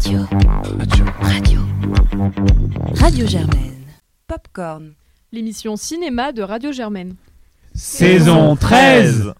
[0.00, 0.20] Radio.
[1.20, 1.60] Radio.
[2.94, 3.84] Radio Germaine.
[4.26, 4.94] Popcorn.
[5.30, 7.16] L'émission cinéma de Radio Germaine.
[7.74, 9.34] Saison 13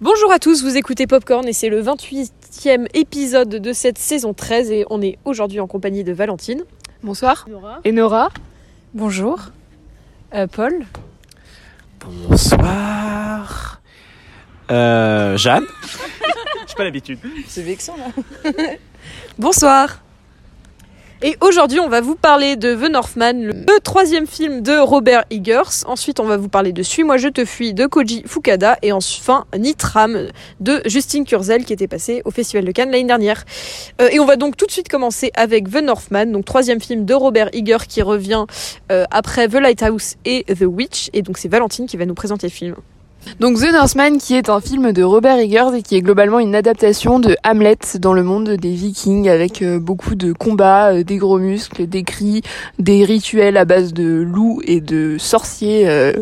[0.00, 4.72] Bonjour à tous, vous écoutez Popcorn et c'est le 28e épisode de cette saison 13
[4.72, 6.64] et on est aujourd'hui en compagnie de Valentine.
[7.04, 7.46] Bonsoir.
[7.48, 7.78] Nora.
[7.84, 8.30] Et Nora
[8.92, 9.52] Bonjour.
[10.34, 10.84] Euh, Paul
[12.00, 13.80] Bonsoir.
[14.72, 15.66] Euh, Jeanne
[16.66, 17.20] J'ai pas l'habitude.
[17.46, 18.52] C'est vexant là.
[19.38, 20.02] Bonsoir.
[21.22, 25.84] Et aujourd'hui, on va vous parler de The Northman, le troisième film de Robert Eggers.
[25.86, 28.78] Ensuite, on va vous parler de Suis-moi, je te fuis de Koji Fukada.
[28.82, 30.26] Et enfin, Nitram
[30.58, 33.44] de Justine Kurzel qui était passé au Festival de Cannes l'année dernière.
[34.00, 37.04] Euh, et on va donc tout de suite commencer avec The Northman, donc troisième film
[37.04, 38.44] de Robert Eggers qui revient
[38.90, 41.10] euh, après The Lighthouse et The Witch.
[41.12, 42.74] Et donc c'est Valentine qui va nous présenter le film.
[43.40, 46.54] Donc The Northman qui est un film de Robert Eggers et qui est globalement une
[46.54, 51.18] adaptation de Hamlet dans le monde des vikings avec euh, beaucoup de combats, euh, des
[51.18, 52.42] gros muscles, des cris,
[52.78, 56.12] des rituels à base de loups et de sorciers euh,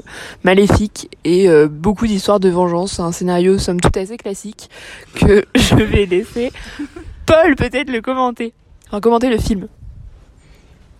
[0.44, 3.00] maléfiques et beaucoup d'histoires de vengeance.
[3.00, 4.68] Un scénario somme toute assez classique
[5.14, 6.52] que je vais laisser
[7.24, 8.52] Paul peut-être le commenter.
[8.88, 9.68] Enfin commenter le film.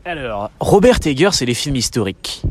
[0.05, 2.43] Alors, Robert Eggers, c'est les films historiques.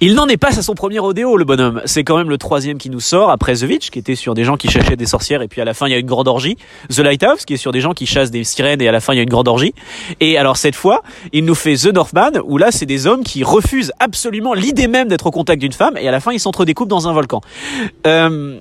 [0.00, 1.82] Il n'en est pas à son premier rodéo, le bonhomme.
[1.84, 4.44] C'est quand même le troisième qui nous sort, après The Witch, qui était sur des
[4.44, 6.28] gens qui cherchaient des sorcières, et puis à la fin, il y a une grande
[6.28, 6.56] orgie.
[6.88, 9.12] The Lighthouse, qui est sur des gens qui chassent des sirènes, et à la fin,
[9.12, 9.74] il y a une grande orgie.
[10.20, 13.42] Et alors, cette fois, il nous fait The Northman, où là, c'est des hommes qui
[13.42, 16.86] refusent absolument l'idée même d'être au contact d'une femme, et à la fin, ils s'entredécoupent
[16.86, 17.40] dans un volcan.
[18.06, 18.60] Euh,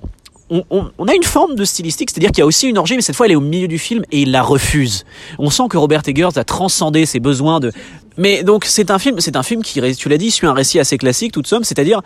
[0.50, 2.96] on, on- on a une forme de stylistique, c'est-à-dire qu'il y a aussi une orgie,
[2.96, 5.06] mais cette fois elle est au milieu du film et il la refuse.
[5.40, 7.72] On sent que Robert Eggers a transcendé ses besoins de.
[8.18, 10.80] Mais donc c'est un film, c'est un film qui, tu l'as dit, suit un récit
[10.80, 12.02] assez classique, toute somme, c'est-à-dire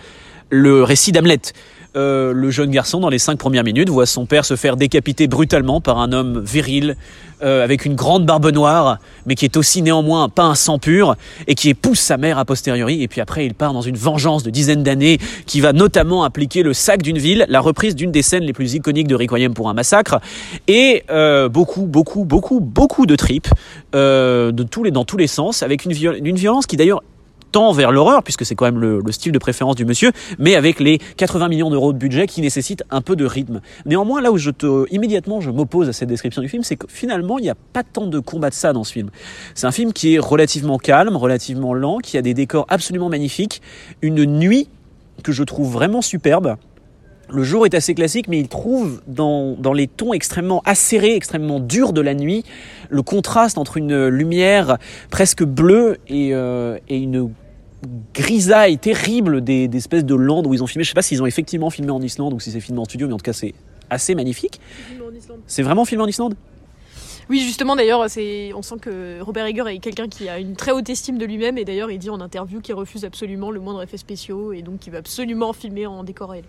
[0.50, 1.39] le récit d'Hamlet.
[1.97, 5.28] Euh, le jeune garçon, dans les cinq premières minutes, voit son père se faire décapiter
[5.28, 6.95] brutalement par un homme viril,
[7.44, 11.17] euh, avec une grande barbe noire, mais qui est aussi néanmoins pas un sang pur,
[11.47, 13.03] et qui épouse sa mère a posteriori.
[13.03, 16.63] Et puis après, il part dans une vengeance de dizaines d'années, qui va notamment impliquer
[16.63, 19.69] le sac d'une ville, la reprise d'une des scènes les plus iconiques de Requiem pour
[19.69, 20.22] un massacre,
[20.69, 23.50] et euh, beaucoup, beaucoup, beaucoup, beaucoup de tripes,
[23.91, 27.01] dans tous les sens, avec une, une violence qui d'ailleurs
[27.51, 30.56] tend vers l'horreur, puisque c'est quand même le, le style de préférence du monsieur, mais
[30.56, 33.62] avec les 80 millions d'euros de budget qui nécessitent un peu de rythme.
[33.85, 36.88] Néanmoins, là où je te, immédiatement je m'oppose à cette description du film, c'est que
[36.89, 39.09] finalement, il n'y a pas tant de combat de ça dans ce film.
[39.56, 43.62] C'est un film qui est relativement calme, relativement lent, qui a des décors absolument magnifiques,
[44.01, 44.69] une nuit
[45.23, 46.56] que je trouve vraiment superbe.
[47.33, 51.62] Le jour est assez classique, mais il trouve dans, dans les tons extrêmement acérés, extrêmement
[51.62, 52.44] durs de la nuit,
[52.89, 54.78] le contraste entre une lumière
[55.09, 57.31] presque bleue et, euh, et une
[58.14, 60.84] grisaille terrible des, des espèces de landes où ils ont filmé.
[60.84, 63.08] Je sais pas s'ils ont effectivement filmé en Islande ou si c'est filmé en studio,
[63.08, 63.53] mais en tout cas c'est
[63.90, 64.59] assez magnifique.
[65.47, 66.36] C'est vraiment filmé en Islande?
[67.30, 70.72] Oui, justement, d'ailleurs, c'est, on sent que Robert Eggers est quelqu'un qui a une très
[70.72, 73.81] haute estime de lui-même et d'ailleurs, il dit en interview qu'il refuse absolument le moindre
[73.84, 76.44] effet spéciaux et donc qu'il veut absolument filmer en décor réel.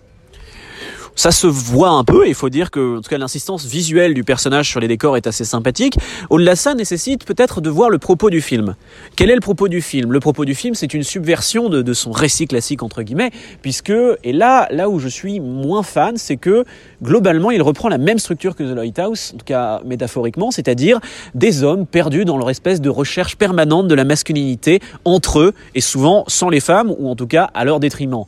[1.15, 4.23] Ça se voit un peu, il faut dire que en tout cas l'insistance visuelle du
[4.23, 5.97] personnage sur les décors est assez sympathique.
[6.29, 8.75] Au-delà de ça, nécessite peut-être de voir le propos du film.
[9.15, 10.11] Quel est le propos du film?
[10.11, 13.93] Le propos du film, c'est une subversion de, de son récit classique entre guillemets, puisque
[14.23, 16.65] et là, là où je suis moins fan, c'est que
[17.01, 20.99] globalement, il reprend la même structure que The Lighthouse, en tout cas métaphoriquement, c'est-à-dire
[21.35, 25.81] des hommes perdus dans leur espèce de recherche permanente de la masculinité entre eux, et
[25.81, 28.25] souvent sans les femmes, ou en tout cas à leur détriment.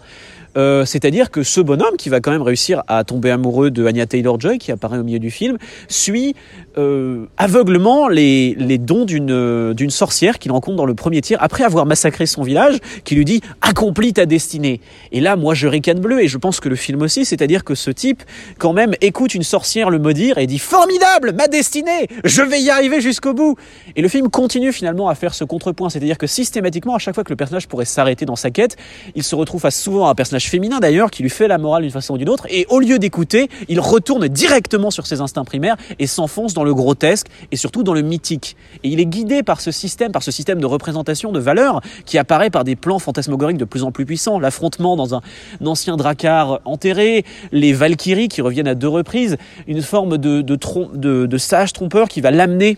[0.58, 4.06] Euh, C'est-à-dire que ce bonhomme, qui va quand même réussir à tomber amoureux de Anya
[4.06, 5.58] Taylor-Joy, qui apparaît au milieu du film,
[5.88, 6.36] suit
[6.78, 11.38] euh, aveuglement les, les dons d'une euh, d'une sorcière qu'il rencontre dans le premier tir,
[11.42, 14.82] après avoir massacré son village, qui lui dit «Accomplis ta destinée».
[15.12, 17.76] Et là, moi, je ricane bleu, et je pense que le film aussi, c'est-à-dire que
[17.76, 18.24] ce type,
[18.58, 22.70] quand même, écoute une sorcière le maudire et dit «Formidable, ma destinée Je vais y
[22.70, 23.56] arriver jusqu'au bout!»
[23.96, 27.24] Et le film continue finalement à faire ce contrepoint, c'est-à-dire que systématiquement, à chaque fois
[27.24, 28.78] que le personnage pourrait s'arrêter dans sa quête,
[29.16, 31.83] il se retrouve face souvent à un personnage féminin d'ailleurs, qui lui fait la morale
[31.83, 35.45] d'une façon ou d'une autre, et au lieu d'écouter, il retourne directement sur ses instincts
[35.45, 38.56] primaires et s'enfonce dans le grotesque et surtout dans le mythique.
[38.83, 42.18] Et il est guidé par ce système, par ce système de représentation de valeurs qui
[42.18, 45.21] apparaît par des plans fantasmagoriques de plus en plus puissants, l'affrontement dans un,
[45.65, 49.38] ancien dracar enterré, les Valkyries qui reviennent à deux reprises,
[49.68, 52.77] une forme de, de sage trompeur qui va l'amener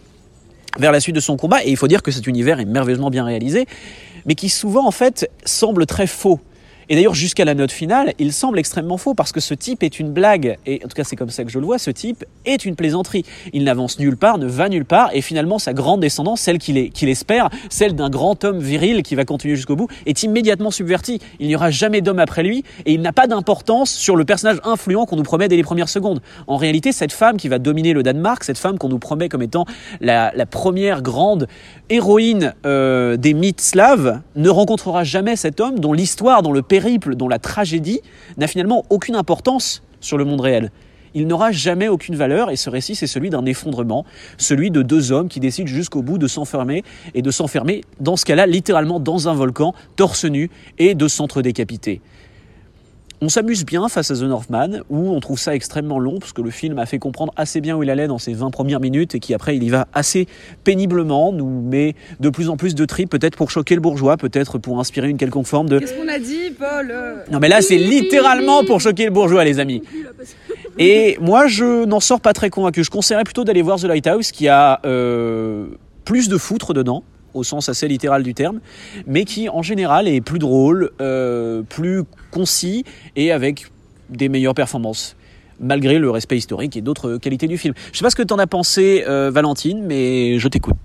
[0.79, 1.63] vers la suite de son combat.
[1.63, 3.65] Et il faut dire que cet univers est merveilleusement bien réalisé,
[4.25, 6.39] mais qui souvent en fait semble très faux.
[6.89, 9.99] Et d'ailleurs, jusqu'à la note finale, il semble extrêmement faux parce que ce type est
[9.99, 10.57] une blague.
[10.65, 11.79] Et en tout cas, c'est comme ça que je le vois.
[11.79, 13.25] Ce type est une plaisanterie.
[13.51, 15.09] Il n'avance nulle part, ne va nulle part.
[15.13, 19.25] Et finalement, sa grande descendance, celle qu'il espère, celle d'un grand homme viril qui va
[19.25, 21.19] continuer jusqu'au bout, est immédiatement subvertie.
[21.39, 24.59] Il n'y aura jamais d'homme après lui et il n'a pas d'importance sur le personnage
[24.63, 26.21] influent qu'on nous promet dès les premières secondes.
[26.47, 29.41] En réalité, cette femme qui va dominer le Danemark, cette femme qu'on nous promet comme
[29.41, 29.65] étant
[29.99, 31.47] la, première grande
[31.89, 36.61] héroïne euh, des mythes slaves, ne rencontrera jamais cet homme dont l'histoire, dont le
[37.15, 38.01] dont la tragédie
[38.37, 40.71] n'a finalement aucune importance sur le monde réel.
[41.13, 44.05] Il n'aura jamais aucune valeur et ce récit c'est celui d'un effondrement,
[44.37, 46.83] celui de deux hommes qui décident jusqu'au bout de s'enfermer
[47.15, 52.01] et de s'enfermer dans ce cas-là littéralement dans un volcan, torse nu et de s'entre-décapiter.
[53.19, 56.41] On s'amuse bien face à The Northman, où on trouve ça extrêmement long, parce que
[56.43, 59.15] le film a fait comprendre assez bien où il allait dans ses 20 premières minutes,
[59.15, 60.27] et qui après il y va assez
[60.63, 64.59] péniblement, nous met de plus en plus de tripes, peut-être pour choquer le bourgeois, peut-être
[64.59, 65.79] pour inspirer une quelconque forme de...
[65.79, 66.93] Qu'est-ce qu'on a dit, Paul
[67.31, 69.81] Non mais là c'est littéralement pour choquer le bourgeois, les amis.
[70.77, 72.83] Et moi je n'en sors pas très convaincu.
[72.83, 75.69] Je conseillerais plutôt d'aller voir The Lighthouse, qui a euh,
[76.05, 77.03] plus de foutre dedans
[77.33, 78.59] au sens assez littéral du terme,
[79.05, 82.83] mais qui en général est plus drôle, euh, plus concis
[83.15, 83.67] et avec
[84.09, 85.15] des meilleures performances
[85.59, 87.73] malgré le respect historique et d'autres qualités du film.
[87.91, 90.75] Je sais pas ce que tu en as pensé, euh, Valentine, mais je t'écoute.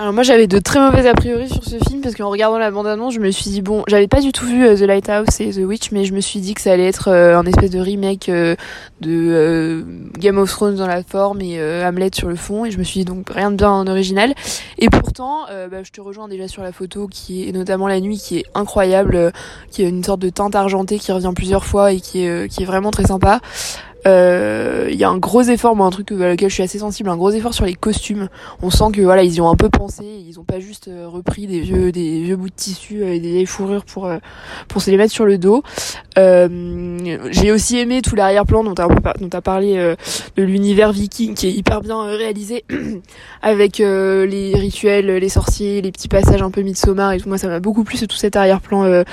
[0.00, 2.70] Alors moi j'avais de très mauvais a priori sur ce film parce qu'en regardant la
[2.70, 5.50] bande-annonce je me suis dit bon j'avais pas du tout vu euh, The Lighthouse et
[5.50, 7.80] The Witch mais je me suis dit que ça allait être euh, un espèce de
[7.80, 8.54] remake euh,
[9.00, 9.84] de
[10.16, 13.00] Game of Thrones dans la forme et Hamlet sur le fond et je me suis
[13.00, 14.34] dit donc rien de bien en original.
[14.78, 18.18] Et pourtant bah, je te rejoins déjà sur la photo qui est notamment la nuit
[18.18, 19.32] qui est incroyable
[19.72, 22.62] qui est une sorte de teinte argentée qui revient plusieurs fois et qui est, qui
[22.62, 23.40] est vraiment très sympa
[24.08, 26.78] il euh, y a un gros effort, moi un truc à lequel je suis assez
[26.78, 28.28] sensible, un gros effort sur les costumes.
[28.62, 31.06] On sent que voilà ils y ont un peu pensé, ils ont pas juste euh,
[31.06, 34.16] repris des vieux des vieux bouts de tissu et des vieilles fourrures pour euh,
[34.68, 35.62] pour se les mettre sur le dos.
[36.16, 38.82] J'ai aussi aimé tout l'arrière-plan dont tu
[39.20, 39.94] dont as parlé
[40.36, 42.64] de l'univers viking qui est hyper bien réalisé
[43.42, 47.28] avec les rituels, les sorciers, les petits passages un peu Midsommar et tout.
[47.28, 49.04] Moi ça m'a beaucoup plu, c'est tout cet arrière-plan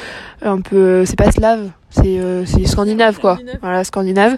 [0.41, 3.37] un peu c'est pas slave c'est euh, scandinave quoi.
[3.61, 4.37] Voilà, scandinave.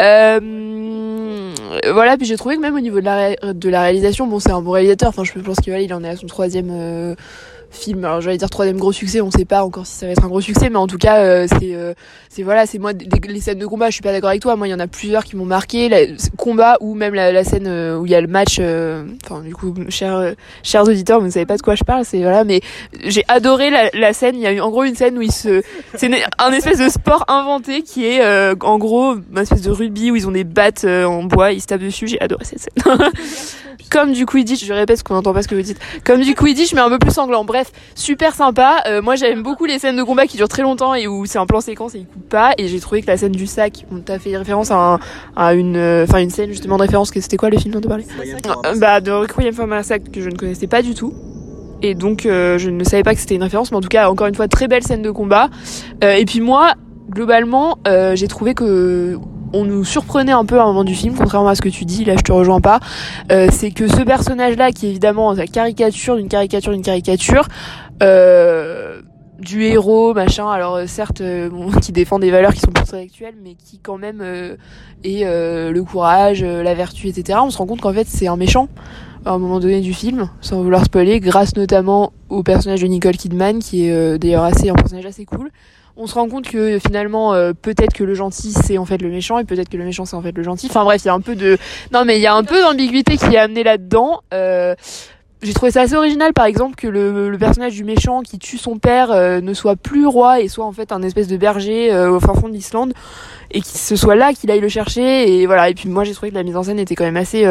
[0.00, 1.52] Euh,
[1.92, 4.50] voilà, puis j'ai trouvé que même au niveau de la, de la réalisation, bon, c'est
[4.50, 5.08] un bon réalisateur.
[5.10, 7.14] Enfin, je pense qu'il il en est à son troisième euh,
[7.70, 8.04] film.
[8.04, 10.28] Alors j'allais dire troisième gros succès, on sait pas encore si ça va être un
[10.28, 11.94] gros succès, mais en tout cas euh, c'est euh,
[12.28, 14.56] c'est voilà, c'est moi les, scènes de combat, je suis pas d'accord avec toi.
[14.56, 16.00] Moi il y en a plusieurs qui m'ont marqué, la,
[16.36, 18.60] combat ou même la, scène euh, où il y a le match.
[19.24, 22.20] Enfin du coup, chers chers auditeurs, vous ne savez pas de quoi je parle, c'est
[22.20, 22.60] voilà, mais
[23.04, 24.34] j'ai adoré la, la, scène.
[24.34, 25.62] Il y a eu en gros une scène où ils se,
[25.94, 28.22] c'est un espèce de sport inventé qui est
[28.62, 31.66] en gros une espèce de rugby où ils ont des battes en bois, ils se
[31.66, 32.06] tapent dessus.
[32.08, 32.98] J'ai adoré cette scène.
[33.90, 35.80] Comme du Quidditch, je répète ce qu'on n'entend pas ce que vous dites.
[36.04, 37.44] Comme du Quidditch, mais un peu plus sanglant.
[37.44, 37.59] Bref,
[37.94, 38.82] super sympa.
[38.86, 41.38] Euh, moi, j'aime beaucoup les scènes de combat qui durent très longtemps et où c'est
[41.38, 42.52] un plan séquence et il coupe pas.
[42.58, 44.98] Et j'ai trouvé que la scène du sac, on t'a fait référence à,
[45.36, 47.10] à une, euh, enfin une scène justement de référence.
[47.10, 48.06] que C'était quoi le film dont tu parlais
[48.66, 51.12] euh, Bah, de Requiem for Massacre que je ne connaissais pas du tout
[51.82, 54.26] et donc je ne savais pas que c'était une référence mais en tout cas encore
[54.26, 55.48] une fois très belle scène de combat
[56.02, 56.74] et puis moi
[57.08, 57.78] globalement
[58.14, 59.16] j'ai trouvé que
[59.52, 61.84] on nous surprenait un peu à un moment du film, contrairement à ce que tu
[61.84, 62.80] dis, là je te rejoins pas,
[63.32, 67.48] euh, c'est que ce personnage-là, qui est évidemment la caricature d'une caricature d'une caricature,
[68.02, 69.00] euh,
[69.38, 71.22] du héros, machin, alors euh, certes,
[71.82, 74.22] qui défend des valeurs qui sont plus actuelles, mais qui quand même
[75.04, 77.38] est le courage, la vertu, etc.
[77.42, 78.68] On se rend compte qu'en fait c'est un méchant
[79.26, 83.16] à un moment donné du film, sans vouloir spoiler, grâce notamment au personnage de Nicole
[83.16, 85.50] Kidman, qui est d'ailleurs assez un personnage assez cool
[85.96, 89.10] on se rend compte que finalement euh, peut-être que le gentil c'est en fait le
[89.10, 90.68] méchant et peut-être que le méchant c'est en fait le gentil.
[90.70, 91.58] Enfin bref, il y a un peu de
[91.92, 94.20] non mais il y a un peu d'ambiguïté qui est amenée là-dedans.
[94.32, 94.74] Euh,
[95.42, 98.78] j'ai trouvé ça assez original par exemple que le, personnage du méchant qui tue son
[98.78, 102.20] père euh, ne soit plus roi et soit en fait un espèce de berger au
[102.20, 102.92] fin fond de l'Islande
[103.50, 106.12] et que ce soit là qu'il aille le chercher et voilà et puis moi j'ai
[106.12, 107.46] trouvé que la mise en scène était quand même assez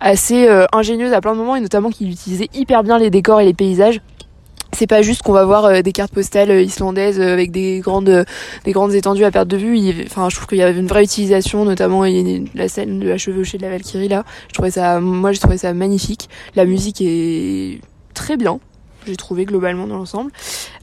[0.00, 3.44] assez ingénieuse à plein de moments et notamment qu'il utilisait hyper bien les décors et
[3.44, 4.00] les paysages
[4.72, 7.80] c'est pas juste qu'on va voir euh, des cartes postales euh, islandaises euh, avec des
[7.80, 8.24] grandes
[8.64, 10.04] des grandes étendues à perte de vue.
[10.06, 12.04] Enfin je trouve qu'il y avait une vraie utilisation notamment
[12.54, 14.24] la scène de la chevauchée de la Valkyrie là.
[14.48, 16.28] Je trouvais ça moi j'ai trouvé ça magnifique.
[16.56, 17.80] La musique est
[18.14, 18.60] très bien
[19.06, 20.30] j'ai trouvé globalement dans l'ensemble.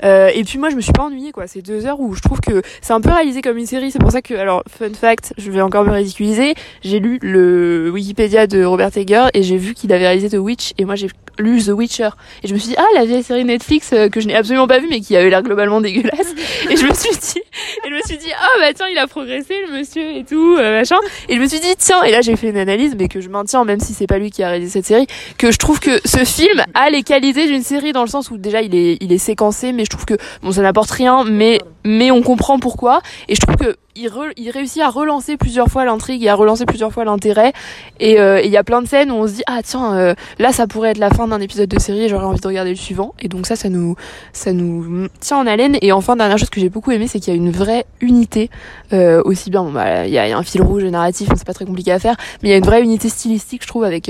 [0.03, 1.47] Euh, et puis moi je me suis pas ennuyée quoi.
[1.47, 3.91] C'est deux heures où je trouve que c'est un peu réalisé comme une série.
[3.91, 6.55] C'est pour ça que alors fun fact, je vais encore me ridiculiser.
[6.83, 10.73] J'ai lu le Wikipédia de Robert Egger et j'ai vu qu'il avait réalisé The Witch
[10.77, 11.07] et moi j'ai
[11.39, 12.09] lu The Witcher
[12.43, 14.67] et je me suis dit ah la vieille série Netflix euh, que je n'ai absolument
[14.67, 16.33] pas vue mais qui avait l'air globalement dégueulasse
[16.69, 17.41] et je me suis dit
[17.85, 20.55] et je me suis dit ah bah tiens il a progressé le monsieur et tout
[20.57, 20.97] euh, machin
[21.29, 23.29] et je me suis dit tiens et là j'ai fait une analyse mais que je
[23.29, 25.99] maintiens même si c'est pas lui qui a réalisé cette série que je trouve que
[26.05, 29.11] ce film a les qualités d'une série dans le sens où déjà il est il
[29.11, 33.01] est séquencé mais je trouve que bon ça n'apporte rien mais mais on comprend pourquoi.
[33.29, 36.65] Et je trouve que il, il réussit à relancer plusieurs fois l'intrigue et à relancer
[36.65, 37.53] plusieurs fois l'intérêt.
[38.01, 40.13] Euh, et il y a plein de scènes où on se dit ah tiens euh,
[40.39, 42.69] là ça pourrait être la fin d'un épisode de série et j'aurais envie de regarder
[42.69, 43.13] le suivant.
[43.19, 43.95] Et donc ça ça nous
[44.33, 45.77] ça nous tient en haleine.
[45.81, 48.49] Et enfin dernière chose que j'ai beaucoup aimé c'est qu'il y a une vraie unité
[48.93, 51.65] euh, aussi bien bon bah il y a, un fil rouge narratif c'est pas très
[51.65, 54.09] compliqué à faire mais il y a une vraie unité stylistique je trouve avec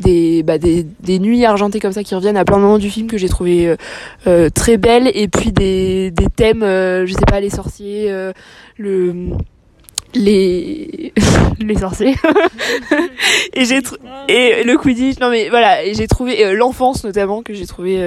[0.00, 2.90] des, bah, des, des nuits argentées comme ça qui reviennent à plein de moments du
[2.90, 3.76] film que j'ai trouvé euh,
[4.26, 8.12] euh, très belles et puis des, des thèmes euh, je sais pas les sorciers
[8.78, 9.14] le
[10.14, 11.12] les
[11.60, 12.16] les sorciers.
[13.54, 13.80] Et j'ai
[14.28, 17.98] et le quidditch non mais voilà j'ai trouvé l'enfance notamment que j'ai trouvé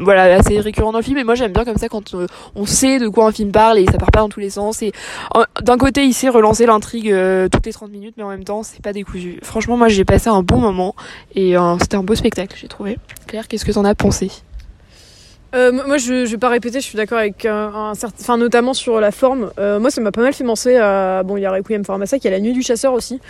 [0.00, 1.18] voilà assez récurrent dans le film.
[1.18, 3.78] Et moi j'aime bien comme ça quand euh, on sait de quoi un film parle
[3.78, 4.82] et ça part pas dans tous les sens.
[4.82, 4.92] Et
[5.62, 8.62] d'un côté il sait relancer l'intrigue euh, toutes les 30 minutes mais en même temps
[8.62, 9.38] c'est pas décousu.
[9.42, 10.94] Franchement moi j'ai passé un bon moment
[11.34, 12.98] et euh, c'était un beau spectacle j'ai trouvé.
[13.26, 14.30] Claire qu'est-ce que t'en as pensé?
[15.52, 19.00] Moi, je, je vais pas répéter, je suis d'accord avec un, certain, enfin notamment sur
[19.00, 19.50] la forme.
[19.58, 22.24] moi, ça m'a pas mal fait penser à bon, il y a Requiem for Massacre,
[22.24, 23.20] il y a La Nuit du Chasseur aussi,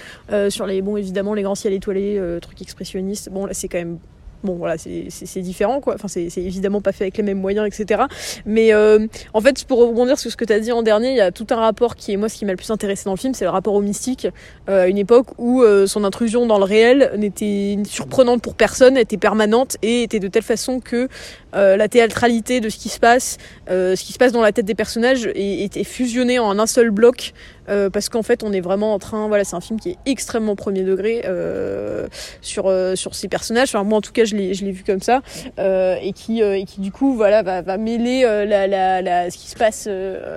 [0.48, 3.30] sur les bon évidemment les grands ciels étoilés, trucs expressionnistes.
[3.30, 3.98] Bon là, c'est quand même
[4.44, 5.94] bon voilà c'est différent quoi.
[5.94, 8.02] Enfin c'est évidemment pas fait avec les mêmes moyens etc
[8.46, 11.16] mais euh, en fait pour rebondir sur ce que tu as dit en dernier il
[11.16, 13.12] y a tout un rapport qui est moi ce qui m'a le plus intéressé dans
[13.12, 14.28] le film c'est le rapport au mystique.
[14.68, 18.96] Euh, à une époque où euh, son intrusion dans le réel n'était surprenante pour personne
[18.96, 21.08] était permanente et était de telle façon que
[21.54, 24.74] la théâtralité de ce qui se passe ce qui se passe dans la tête des
[24.74, 27.32] personnages était fusionné en un seul bloc
[27.68, 29.98] euh, parce qu'en fait on est vraiment en train voilà c'est un film qui est
[30.06, 32.06] extrêmement premier degré euh,
[32.40, 33.68] sur euh, sur ces personnages.
[33.68, 35.20] Enfin moi en tout cas je l'ai je l'ai vu comme ça
[35.58, 39.48] et qui et qui du coup voilà va, va mêler la, la, la, ce qui
[39.48, 39.88] se passe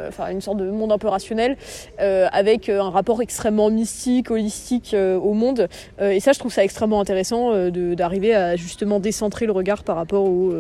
[0.08, 1.58] enfin une sorte de monde un peu rationnel
[1.98, 5.68] avec un rapport extrêmement mystique holistique au monde.
[6.00, 9.96] Et ça je trouve ça extrêmement intéressant de d'arriver à justement décentrer le regard par
[9.96, 10.54] rapport au,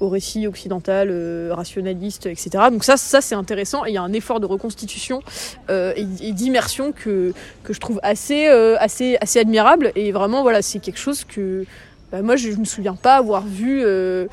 [0.00, 1.12] au récit occidental
[1.50, 5.22] rationaliste etc donc ça ça c'est intéressant il y a un effort de reconstitution
[5.96, 7.32] et, d'immersion que,
[7.62, 9.92] que je trouve assez, euh, assez, assez admirable.
[9.94, 11.64] Et vraiment, voilà, c'est quelque chose que
[12.12, 14.26] bah, moi, je, ne me souviens pas avoir vu euh,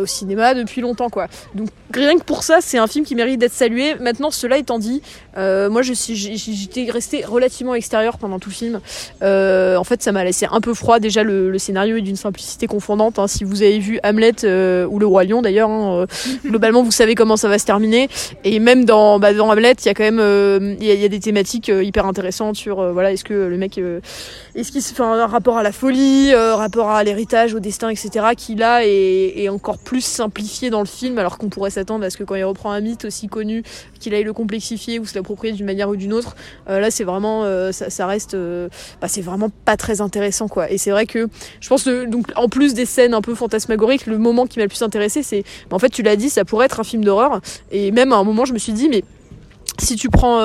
[0.00, 1.28] au cinéma depuis longtemps, quoi.
[1.54, 3.94] Donc rien que pour ça, c'est un film qui mérite d'être salué.
[4.00, 5.02] Maintenant, cela étant dit,
[5.36, 8.80] euh, moi, je suis, j'étais resté relativement extérieur pendant tout le film.
[9.22, 10.98] Euh, en fait, ça m'a laissé un peu froid.
[10.98, 13.18] Déjà, le, le scénario est d'une simplicité confondante.
[13.18, 13.26] Hein.
[13.26, 16.06] Si vous avez vu Hamlet euh, ou Le Roi Lion, d'ailleurs, hein,
[16.44, 18.08] globalement, vous savez comment ça va se terminer.
[18.44, 21.08] Et même dans, bah, dans Hamlet, il y a quand même, il y, y, a
[21.08, 23.80] des thématiques hyper intéressantes sur, voilà, est-ce que le mec,
[24.54, 28.26] est-ce qu'il se fait un rapport à la folie, rapport à l'héritage, au destin, etc.,
[28.36, 32.10] qui là est, est encore plus simplifié dans le film, alors qu'on pourrait s'attendre à
[32.10, 33.62] ce que quand il reprend un mythe aussi connu,
[34.00, 36.36] qu'il aille le complexifier ou se l'approprier d'une manière ou d'une autre.
[36.68, 38.68] Euh, là, c'est vraiment, euh, ça, reste, euh,
[39.00, 40.70] bah, c'est vraiment pas très intéressant, quoi.
[40.70, 41.28] Et c'est vrai que
[41.60, 44.68] je pense donc, en plus des scènes un peu fantasmagoriques, le moment qui m'a le
[44.68, 47.40] plus intéressé, c'est, bah, en fait, tu l'as dit, ça pourrait être un film d'horreur.
[47.70, 49.04] Et même à un moment, je me suis dit, mais
[49.78, 50.38] si tu prends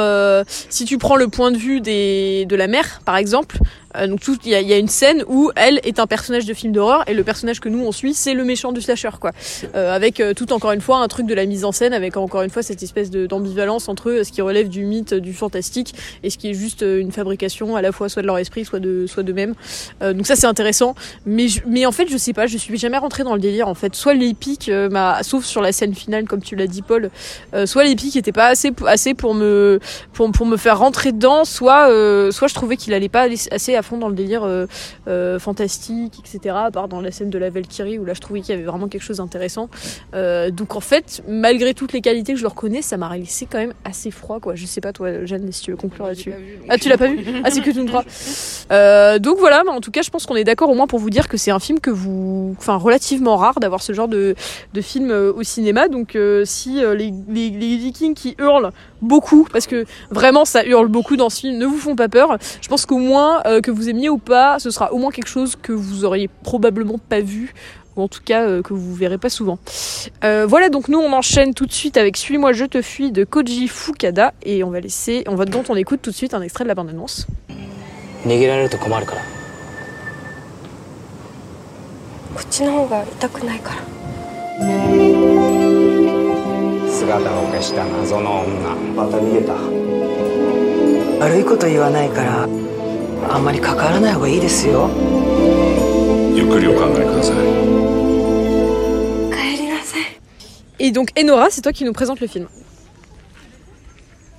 [0.69, 3.59] si tu prends le point de vue des de la mère par exemple
[3.97, 6.53] euh, donc il y a, y a, une scène où elle est un personnage de
[6.53, 9.31] film d'horreur et le personnage que nous on suit c'est le méchant du slasher quoi.
[9.75, 12.17] Euh, avec euh, tout encore une fois un truc de la mise en scène avec
[12.17, 16.29] encore une fois cette espèce d'ambivalence entre ce qui relève du mythe, du fantastique et
[16.29, 19.05] ce qui est juste une fabrication à la fois soit de leur esprit soit de
[19.07, 19.53] soit de même.
[20.01, 23.23] donc ça c'est intéressant mais mais en fait je sais pas je suis jamais rentrée
[23.23, 26.55] dans le délire en fait soit l'épique m'a sauf sur la scène finale comme tu
[26.55, 27.09] l'as dit Paul
[27.65, 29.79] soit l'épique était pas assez assez pour me
[30.13, 31.87] pour, pour me faire rentrer dedans soit
[32.31, 34.67] soit je trouvais qu'il allait pas assez à fond dans le délire euh,
[35.07, 36.55] euh, fantastique, etc.
[36.57, 38.67] À part dans la scène de la Valkyrie où là je trouvais qu'il y avait
[38.67, 39.69] vraiment quelque chose d'intéressant.
[40.13, 43.47] Euh, donc en fait, malgré toutes les qualités que je leur connais, ça m'a laissé
[43.49, 44.55] quand même assez froid quoi.
[44.55, 46.33] Je sais pas toi, Jeanne, si tu veux conclure là-dessus.
[46.69, 48.03] Ah tu l'as pas vu Ah c'est que tu nous trois.
[49.19, 51.09] donc voilà, mais en tout cas, je pense qu'on est d'accord au moins pour vous
[51.09, 54.35] dire que c'est un film que vous, enfin relativement rare d'avoir ce genre de,
[54.73, 55.87] de film au cinéma.
[55.87, 61.17] Donc si les, les, les Vikings qui hurlent beaucoup, parce que vraiment ça hurle beaucoup
[61.17, 62.37] dans ce film, ne vous font pas peur.
[62.61, 65.55] Je pense qu'au moins que vous aimiez ou pas, ce sera au moins quelque chose
[65.61, 67.53] que vous auriez probablement pas vu
[67.97, 69.57] ou en tout cas euh, que vous verrez pas souvent.
[70.23, 73.23] Euh, voilà, donc nous on enchaîne tout de suite avec Suis-moi, je te fuis de
[73.23, 76.41] Koji Fukada et on va laisser, on va dont on écoute tout de suite un
[76.41, 77.27] extrait de la bande-annonce.
[84.57, 85.06] こ
[87.06, 89.54] 姿を消した謎の女また逃げた
[91.24, 92.42] 悪いこと言わないから
[93.30, 94.90] あんまり関わらない方がいいですよ
[96.34, 97.62] ゆっくりお考えください
[100.84, 102.48] Et donc Enora, c'est toi qui nous présente le film.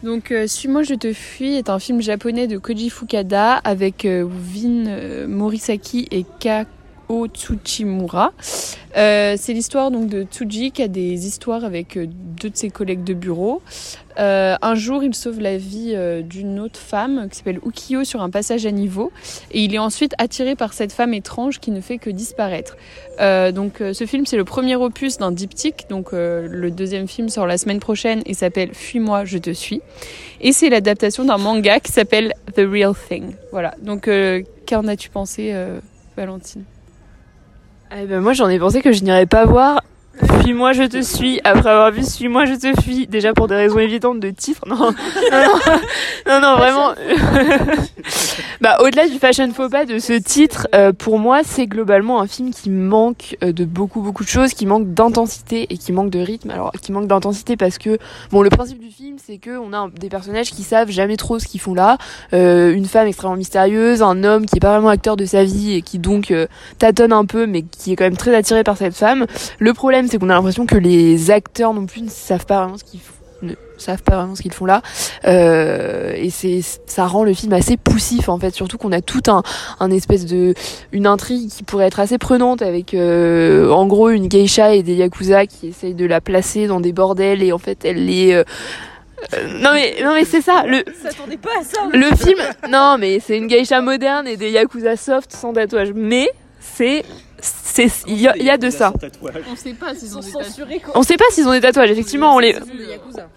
[0.04, 4.28] Donc euh, Suis-moi, je te fuis est un film japonais de Koji Fukada avec euh,
[4.30, 6.66] Vin euh, Morisaki et Kao
[7.27, 8.33] Tsuchimura.
[8.97, 12.71] Euh, c'est l'histoire donc de Tsuji qui a des histoires avec euh, deux de ses
[12.71, 13.63] collègues de bureau.
[14.19, 18.23] Euh, un jour, il sauve la vie euh, d'une autre femme qui s'appelle Ukiyo sur
[18.23, 19.13] un passage à niveau
[19.53, 22.77] et il est ensuite attiré par cette femme étrange qui ne fait que disparaître.
[23.19, 27.59] Donc ce film c'est le premier opus d'un diptyque, donc le deuxième film sort la
[27.59, 29.81] semaine prochaine et s'appelle Fuis-moi, je te suis.
[30.41, 33.35] Et c'est l'adaptation d'un manga qui s'appelle The Real Thing.
[33.51, 33.75] Voilà.
[33.83, 34.09] Donc
[34.69, 35.53] qu'en as-tu pensé,
[36.17, 36.65] Valentine?
[37.91, 39.83] Eh ben moi j'en ai pensé que je n'irais pas voir.
[40.43, 41.41] Suis-moi, je te suis.
[41.45, 43.07] Après avoir vu Suis-moi, je te fuis.
[43.07, 44.63] Déjà pour des raisons évidentes de titre.
[44.67, 44.93] Non, non,
[45.33, 45.77] non,
[46.27, 46.95] non, non, vraiment.
[48.61, 52.27] bah au-delà du fashion faux pas de ce titre, euh, pour moi c'est globalement un
[52.27, 56.11] film qui manque euh, de beaucoup beaucoup de choses, qui manque d'intensité et qui manque
[56.11, 56.51] de rythme.
[56.51, 57.99] Alors qui manque d'intensité parce que
[58.31, 61.39] bon le principe du film c'est que on a des personnages qui savent jamais trop
[61.39, 61.99] ce qu'ils font là.
[62.33, 65.75] Euh, une femme extrêmement mystérieuse, un homme qui est pas vraiment acteur de sa vie
[65.75, 66.47] et qui donc euh,
[66.79, 69.27] tâtonne un peu mais qui est quand même très attiré par cette femme.
[69.59, 72.79] Le problème c'est qu'on a l'impression que les acteurs non plus ne savent pas vraiment
[72.79, 74.83] ce qu'ils font ne savent pas vraiment ce qu'ils font là.
[75.25, 78.55] Euh, et c'est ça rend le film assez poussif en fait.
[78.55, 79.43] Surtout qu'on a tout un,
[79.79, 80.55] un espèce de
[80.93, 84.95] une intrigue qui pourrait être assez prenante avec euh, en gros une geisha et des
[84.95, 88.43] yakuza qui essayent de la placer dans des bordels et en fait elle les euh,
[89.61, 90.83] non mais non mais c'est ça le
[91.37, 95.33] pas à ça le film, non, mais c'est une geisha moderne et des yakuza soft
[95.33, 95.93] sans tatouage.
[95.95, 96.29] Mais
[96.61, 97.05] c'est,
[98.09, 98.93] il y, a- il y a de ça.
[99.51, 100.93] On sait pas s'ils sont censurés quoi.
[100.97, 101.91] On sait pas s'ils ont des tatouages.
[101.91, 102.57] Effectivement, on les,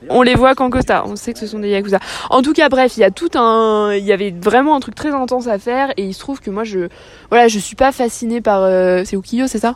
[0.10, 1.03] on les voit qu'en Costa.
[1.05, 2.00] On sait que ce sont des yakuza.
[2.29, 4.96] En tout cas, bref, il y a tout un, il y avait vraiment un truc
[4.96, 6.88] très intense à faire et il se trouve que moi, je,
[7.29, 9.75] voilà, je suis pas fascinée par, euh, c'est Ukiyo, c'est ça?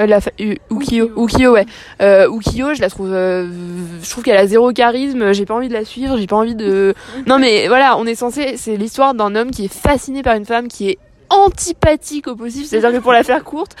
[0.00, 0.30] Euh, la fa-
[0.70, 1.66] Ukiyo, Ukiyo, ouais.
[2.02, 3.46] Euh, Ukiyo, je la trouve, euh,
[4.02, 5.32] je trouve qu'elle a zéro charisme.
[5.32, 6.16] J'ai pas envie de la suivre.
[6.16, 6.94] J'ai pas envie de.
[7.26, 8.56] Non, mais voilà, on est censé.
[8.56, 10.98] C'est l'histoire d'un homme qui est fasciné par une femme qui est
[11.30, 12.66] antipathique au possible.
[12.66, 13.76] C'est-à-dire que pour la faire courte.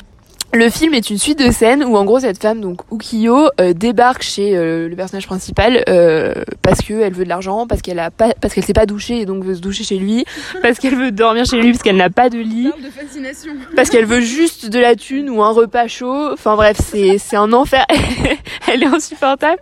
[0.52, 3.74] Le film est une suite de scènes où en gros cette femme donc Ukiyo euh,
[3.74, 7.98] débarque chez euh, le personnage principal euh, parce que elle veut de l'argent, parce qu'elle
[7.98, 10.24] a pas parce qu'elle s'est pas douchée et donc veut se doucher chez lui,
[10.62, 13.52] parce qu'elle veut dormir chez lui parce qu'elle n'a pas de lit de fascination.
[13.74, 16.32] parce qu'elle veut juste de la thune ou un repas chaud.
[16.32, 17.84] Enfin bref, c'est c'est un enfer.
[18.72, 19.60] Elle est insupportable.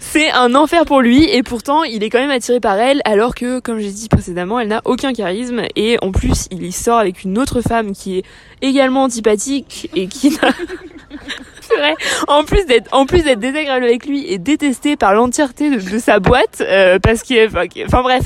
[0.00, 3.34] C'est un enfer pour lui et pourtant il est quand même attiré par elle alors
[3.34, 6.98] que comme j'ai dit précédemment elle n'a aucun charisme et en plus il y sort
[6.98, 8.24] avec une autre femme qui est
[8.60, 10.50] également antipathique et qui n'a
[11.76, 11.94] vrai.
[12.28, 16.18] En plus d'être, en plus d'être désagréable avec lui et détesté par l'entièreté de, sa
[16.18, 18.22] boîte, euh, parce que, enfin, enfin, bref,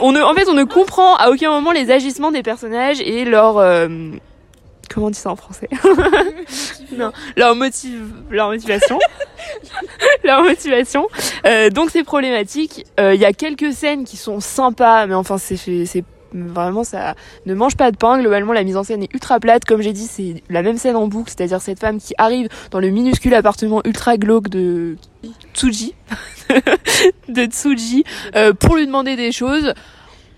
[0.00, 3.24] on ne, en fait, on ne comprend à aucun moment les agissements des personnages et
[3.24, 3.88] leur, euh,
[4.92, 5.68] comment on dit ça en français
[6.96, 8.98] Non, leur motive, leur motivation,
[10.24, 11.06] leur motivation.
[11.46, 12.84] Euh, donc c'est problématique.
[12.98, 16.84] Euh, Il y a quelques scènes qui sont sympas, mais enfin c'est fait- c'est vraiment
[16.84, 17.14] ça
[17.46, 18.18] ne mange pas de pain.
[18.20, 19.64] Globalement, la mise en scène est ultra plate.
[19.64, 22.80] Comme j'ai dit, c'est la même scène en boucle, c'est-à-dire cette femme qui arrive dans
[22.80, 24.96] le minuscule appartement ultra glauque de
[25.54, 25.94] Tsuji,
[27.28, 28.04] de Tsuji,
[28.36, 29.74] euh, pour lui demander des choses.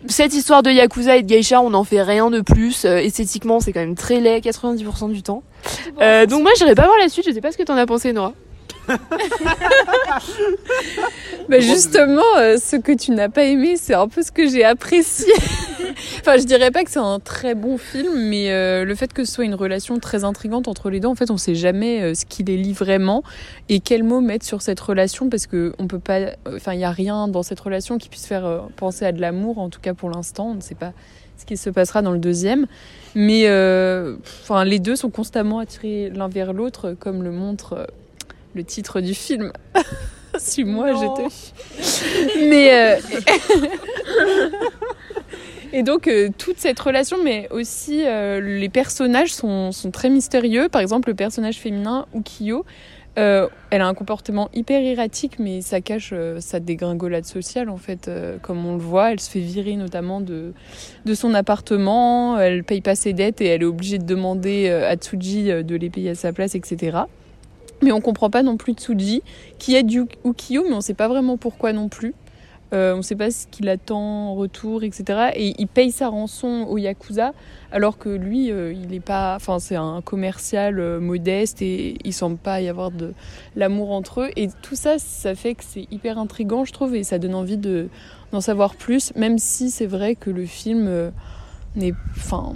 [0.09, 2.85] Cette histoire de Yakuza et de Geisha, on n'en fait rien de plus.
[2.85, 5.43] Euh, esthétiquement, c'est quand même très laid 90% du temps.
[6.01, 7.25] Euh, donc moi, j'irai pas voir la suite.
[7.27, 8.33] Je sais pas ce que t'en as pensé, Nora.
[11.49, 14.65] Bah justement, euh, ce que tu n'as pas aimé, c'est un peu ce que j'ai
[14.65, 15.33] apprécié.
[16.21, 19.25] enfin, je dirais pas que c'est un très bon film, mais euh, le fait que
[19.25, 22.15] ce soit une relation très intrigante entre les deux, en fait, on sait jamais euh,
[22.15, 23.23] ce qui les lie vraiment
[23.69, 26.85] et quels mots mettre sur cette relation parce que on peut pas, enfin, il y
[26.85, 29.95] a rien dans cette relation qui puisse faire penser à de l'amour, en tout cas
[29.95, 30.93] pour l'instant, on ne sait pas
[31.37, 32.67] ce qui se passera dans le deuxième.
[33.15, 33.47] Mais
[34.43, 37.89] enfin, les deux sont constamment attirés l'un vers l'autre, comme le montre
[38.55, 39.53] le titre du film.
[40.39, 42.97] Suis-moi, je te mais euh,
[45.73, 50.69] et donc euh, toute cette relation mais aussi euh, les personnages sont, sont très mystérieux.
[50.69, 52.65] Par exemple le personnage féminin Ukiyo
[53.19, 58.11] euh, elle a un comportement hyper erratique mais ça cache sa dégringolade sociale en fait
[58.41, 59.13] comme on le voit.
[59.13, 60.55] Elle se fait virer notamment de,
[61.05, 62.39] de son appartement.
[62.39, 65.91] Elle paye pas ses dettes et elle est obligée de demander à Tsuji de les
[65.91, 67.03] payer à sa place etc
[67.83, 69.23] mais on comprend pas non plus Tsuji
[69.59, 69.91] qui aide
[70.25, 72.15] Ukiyo, mais on sait pas vraiment pourquoi non plus.
[72.73, 75.33] Euh, on sait pas ce qu'il attend en retour, etc.
[75.35, 77.35] Et il paye sa rançon au Yakuza,
[77.71, 79.37] alors que lui, euh, il est pas.
[79.37, 83.13] Enfin, c'est un commercial euh, modeste et il semble pas y avoir de
[83.57, 84.31] l'amour entre eux.
[84.37, 87.59] Et tout ça, ça fait que c'est hyper intrigant, je trouve, et ça donne envie
[87.59, 87.89] de
[88.31, 90.87] d'en savoir plus, même si c'est vrai que le film.
[90.89, 91.11] euh,
[91.77, 92.53] n'est, enfin,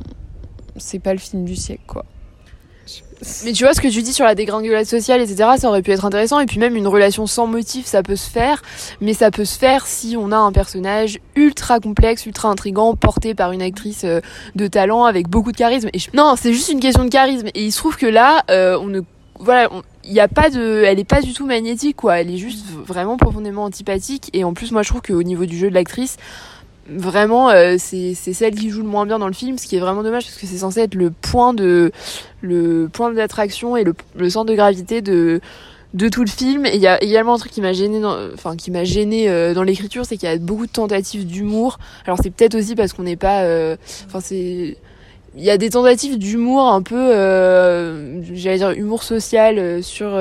[0.76, 2.04] c'est pas le film du siècle, quoi.
[3.44, 5.51] Mais tu vois ce que tu dis sur la dégringolade sociale, etc.
[5.59, 6.38] Ça aurait pu être intéressant.
[6.40, 8.62] Et puis même une relation sans motif, ça peut se faire.
[9.01, 13.35] Mais ça peut se faire si on a un personnage ultra complexe, ultra intrigant, porté
[13.35, 14.20] par une actrice euh,
[14.55, 15.88] de talent avec beaucoup de charisme.
[15.94, 17.46] Et je- Non, c'est juste une question de charisme.
[17.55, 19.01] Et il se trouve que là, euh, on ne,
[19.40, 19.70] voilà,
[20.05, 22.20] il y a pas de, elle est pas du tout magnétique, quoi.
[22.20, 24.29] Elle est juste vraiment profondément antipathique.
[24.35, 26.16] Et en plus, moi, je trouve qu'au niveau du jeu de l'actrice,
[26.88, 29.81] vraiment euh, c'est celle qui joue le moins bien dans le film ce qui est
[29.81, 31.90] vraiment dommage parce que c'est censé être le point de
[32.42, 35.40] le point d'attraction et le, le centre de gravité de
[35.94, 36.66] de tout le film.
[36.66, 38.01] Et il y a également un truc qui m'a gêné
[38.35, 41.79] enfin qui m'a gêné euh, dans l'écriture c'est qu'il y a beaucoup de tentatives d'humour.
[42.07, 44.77] Alors c'est peut-être aussi parce qu'on n'est pas euh, enfin c'est
[45.37, 50.18] il y a des tentatives d'humour un peu euh, j'allais dire humour social euh, sur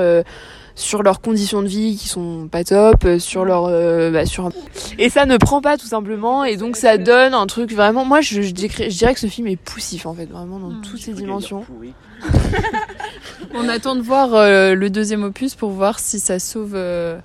[0.76, 4.50] sur leurs conditions de vie qui sont pas top, euh, sur leur euh, bah, sur
[4.98, 8.20] et ça ne prend pas tout simplement et donc ça donne un truc vraiment moi
[8.20, 11.00] je, je, décris- je dirais que ce film est poussif en fait vraiment dans toutes
[11.00, 11.64] ses dimensions.
[13.54, 17.18] On attend de voir euh, le deuxième opus pour voir si ça sauve euh,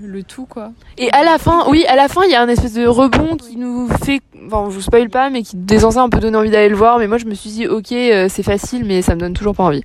[0.00, 0.72] le tout, quoi.
[0.98, 3.36] Et à la fin, oui, à la fin, il y a un espèce de rebond
[3.36, 6.50] qui nous fait, enfin, je vous spoil pas, mais qui censé un peu donner envie
[6.50, 6.98] d'aller le voir.
[6.98, 9.54] Mais moi, je me suis dit, ok, euh, c'est facile, mais ça me donne toujours
[9.54, 9.84] pas envie.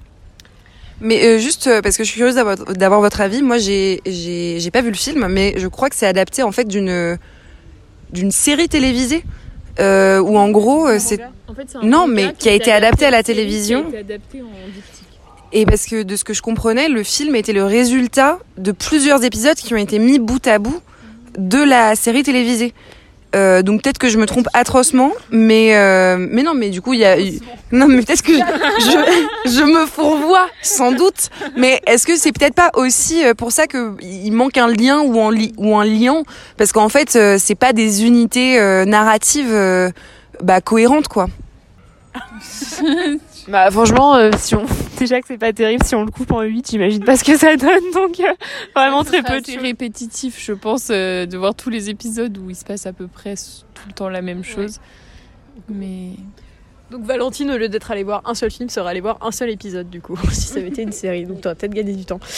[1.00, 3.42] Mais euh, juste euh, parce que je suis curieuse d'avoir votre avis.
[3.42, 6.68] Moi, j'ai j'ai pas vu le film, mais je crois que c'est adapté en fait
[6.68, 7.18] d'une
[8.12, 9.24] d'une série télévisée
[9.80, 11.20] euh, où en gros euh, c'est
[11.84, 13.86] Non, mais qui a été adapté à la télévision.
[15.54, 19.24] et parce que de ce que je comprenais, le film était le résultat de plusieurs
[19.24, 20.82] épisodes qui ont été mis bout à bout
[21.38, 22.74] de la série télévisée.
[23.38, 26.94] Euh, donc peut-être que je me trompe atrocement, mais euh, mais non, mais du coup
[26.94, 27.16] il y a
[27.72, 32.72] non mais peut-être que je me fourvoie sans doute, mais est-ce que c'est peut-être pas
[32.74, 36.24] aussi euh, pour ça que il manque un lien ou un lien?
[36.58, 39.56] Parce qu'en fait c'est pas des unités narratives
[40.42, 41.28] bah cohérentes quoi.
[43.48, 44.66] Bah, franchement, euh, si on,
[45.00, 47.38] déjà que c'est pas terrible, si on le coupe en 8, j'imagine pas ce que
[47.38, 47.92] ça donne.
[47.94, 48.34] Donc, euh,
[48.76, 49.62] vraiment très peu de C'est choses.
[49.62, 53.08] répétitif, je pense, euh, de voir tous les épisodes où il se passe à peu
[53.08, 54.80] près tout le temps la même chose.
[55.70, 56.12] Mais
[56.92, 59.50] Donc Valentine, au lieu d'être allée voir un seul film, serait allée voir un seul
[59.50, 61.26] épisode du coup, si ça avait été une série.
[61.26, 62.20] Donc t'aurais peut-être gagné du temps.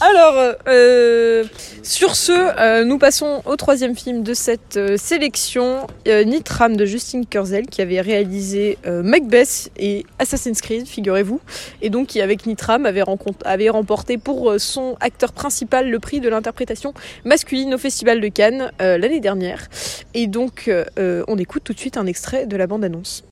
[0.00, 1.44] Alors, euh,
[1.82, 7.26] sur ce, euh, nous passons au troisième film de cette euh, sélection, Nitram de Justine
[7.26, 11.40] Kurzel, qui avait réalisé Macbeth et Assassin's Creed, figurez-vous,
[11.82, 16.94] et donc qui avec Nitram avait, remporté pour son acteur principal le prix de l'interprétation
[17.24, 19.68] masculine au Festival de Cannes l'année dernière.
[20.14, 23.24] Et donc, on écoute tout de suite un extrait de la bande-annonce.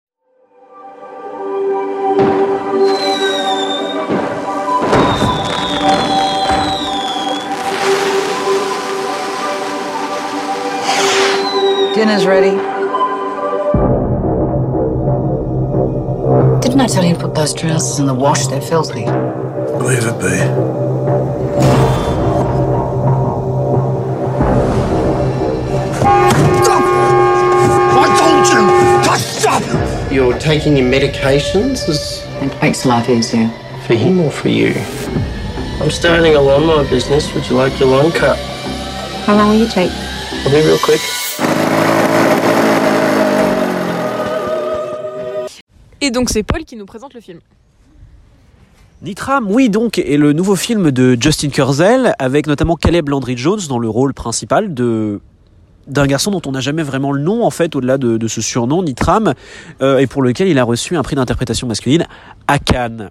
[11.98, 12.50] Dinner's ready.
[16.60, 18.46] Didn't I tell you to put those trousers in the wash?
[18.46, 19.04] They're filthy.
[19.04, 20.38] Leave it be.
[26.62, 26.84] Stop!
[27.98, 28.62] I told you
[29.10, 30.12] to stop!
[30.12, 33.48] You're taking your medications is It makes life easier.
[33.88, 34.72] for him or for you?
[35.82, 37.34] I'm starting a lawnmower business.
[37.34, 38.38] Would you like your lawn cut?
[39.26, 39.90] How long will you take?
[39.90, 41.00] I'll be real quick.
[46.08, 47.40] Et donc, c'est Paul qui nous présente le film.
[49.02, 53.60] Nitram, oui donc, est le nouveau film de Justin Kurzel, avec notamment Caleb Landry Jones
[53.68, 55.20] dans le rôle principal de
[55.86, 58.82] d'un garçon dont on n'a jamais vraiment le nom en fait au-delà de, ce surnom
[58.82, 59.34] Nitram
[59.82, 62.06] euh, et pour lequel il a reçu un prix d'interprétation masculine
[62.46, 63.10] à Cannes.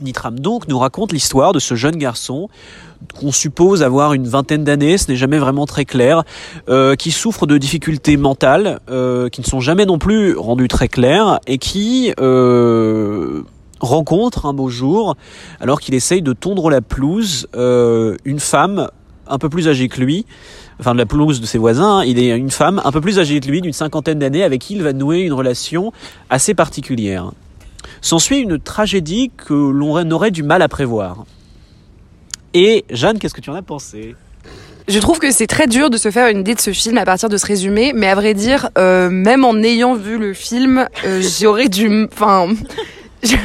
[0.00, 2.48] Nitram donc nous raconte l'histoire de ce jeune garçon
[3.18, 6.22] qu'on suppose avoir une vingtaine d'années, ce n'est jamais vraiment très clair,
[6.68, 10.88] euh, qui souffre de difficultés mentales euh, qui ne sont jamais non plus rendues très
[10.88, 13.42] claires et qui euh,
[13.80, 15.16] rencontre un beau jour,
[15.60, 18.88] alors qu'il essaye de tondre la pelouse, une femme
[19.26, 20.26] un peu plus âgée que lui,
[20.78, 22.04] enfin de la pelouse de ses voisins, hein.
[22.04, 24.74] il est une femme un peu plus âgée que lui, d'une cinquantaine d'années, avec qui
[24.74, 25.92] il va nouer une relation
[26.30, 27.32] assez particulière.
[28.00, 31.24] S'ensuit une tragédie que l'on aurait du mal à prévoir.
[32.54, 34.14] Et Jeanne, qu'est-ce que tu en as pensé?
[34.88, 37.04] Je trouve que c'est très dur de se faire une idée de ce film à
[37.04, 40.86] partir de ce résumé, mais à vrai dire, euh, même en ayant vu le film,
[41.04, 42.48] euh, j'aurais dû, enfin,
[43.22, 43.36] je,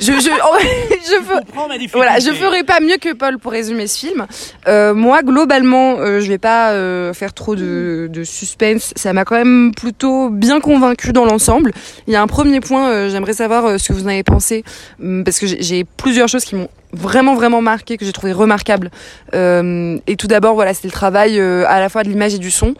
[0.00, 4.26] je, je, je voilà, je ferai pas mieux que Paul pour résumer ce film.
[4.66, 8.92] Euh, moi, globalement, euh, je vais pas euh, faire trop de, de suspense.
[8.96, 11.72] Ça m'a quand même plutôt bien convaincu dans l'ensemble.
[12.06, 14.22] Il y a un premier point, euh, j'aimerais savoir euh, ce que vous en avez
[14.24, 14.64] pensé,
[15.00, 18.90] hum, parce que j'ai- plusieurs choses qui m'ont vraiment vraiment marqué, que j'ai trouvé remarquables.
[19.34, 22.38] Euh, et tout d'abord, voilà, c'était le travail euh, à la fois de l'image et
[22.38, 22.74] du son.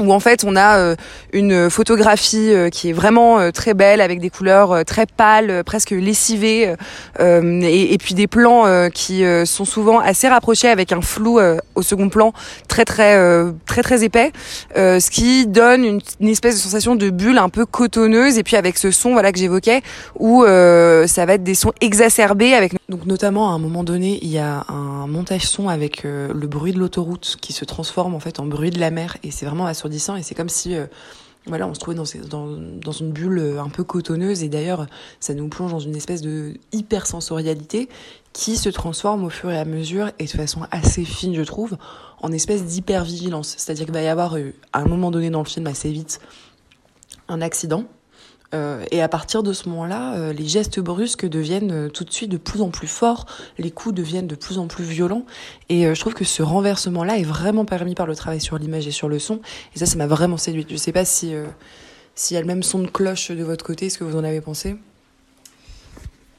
[0.00, 0.96] Où en fait on a euh,
[1.32, 5.90] une photographie euh, qui est vraiment euh, très belle avec des couleurs très pâles, presque
[5.90, 6.74] lessivées,
[7.18, 11.40] et, puis des plans qui sont souvent assez rapprochés avec un flou
[11.74, 12.32] au second plan
[12.68, 13.16] très très
[13.66, 14.32] très très épais,
[14.74, 18.78] ce qui donne une, espèce de sensation de bulle un peu cotonneuse et puis avec
[18.78, 19.82] ce son voilà que j'évoquais
[20.18, 24.30] où ça va être des sons exacerbés avec donc notamment à un moment donné il
[24.30, 28.40] y a un montage son avec le bruit de l'autoroute qui se transforme en fait
[28.40, 30.86] en bruit de la mer et c'est vraiment et c'est comme si euh,
[31.46, 34.86] voilà, on se trouvait dans, dans, dans, une bulle euh, un peu cotonneuse et d'ailleurs
[35.20, 37.88] ça nous plonge dans une espèce de hypersensorialité
[38.32, 41.76] qui se transforme au fur et à mesure et de façon assez fine je trouve
[42.20, 43.54] en espèce d'hypervigilance.
[43.56, 46.20] C'est-à-dire qu'il va y avoir euh, à un moment donné dans le film assez vite
[47.28, 47.84] un accident
[48.54, 52.10] euh, et à partir de ce moment-là, euh, les gestes brusques deviennent euh, tout de
[52.10, 53.26] suite de plus en plus forts,
[53.58, 55.24] les coups deviennent de plus en plus violents.
[55.68, 58.90] Et je trouve que ce renversement-là est vraiment permis par le travail sur l'image et
[58.90, 59.40] sur le son.
[59.74, 60.68] Et ça, ça m'a vraiment séduite.
[60.70, 61.34] Je sais pas si
[62.14, 64.24] s'il y a le même son de cloche de votre côté, ce que vous en
[64.24, 64.76] avez pensé?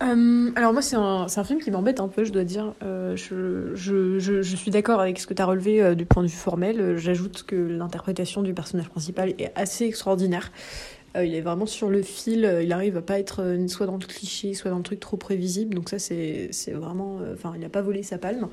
[0.02, 2.74] Alors moi c'est un, film qui m'embête un peu je dois dire.
[2.82, 6.98] je, suis d'accord avec ce que tu as relevé du point de vue formel.
[6.98, 10.52] J'ajoute que l'interprétation du personnage principal est assez extraordinaire.
[11.18, 13.88] Euh, il est vraiment sur le fil, euh, il arrive à pas être euh, soit
[13.88, 15.76] dans le cliché, soit dans le truc trop prévisible.
[15.76, 17.20] Donc ça, c'est vraiment...
[17.34, 18.48] Enfin, il n'a pas volé sa palme.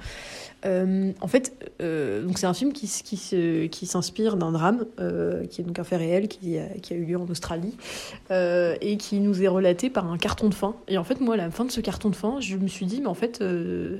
[0.64, 4.86] en fait, donc c'est un film qui, qui, qui s'inspire d'un drame,
[5.50, 7.76] qui est donc un fait réel, qui a, qui a eu lieu en Australie,
[8.30, 10.74] et qui nous est relaté par un carton de fin.
[10.88, 12.86] Et en fait, moi, à la fin de ce carton de fin, je me suis
[12.86, 13.42] dit, mais en fait,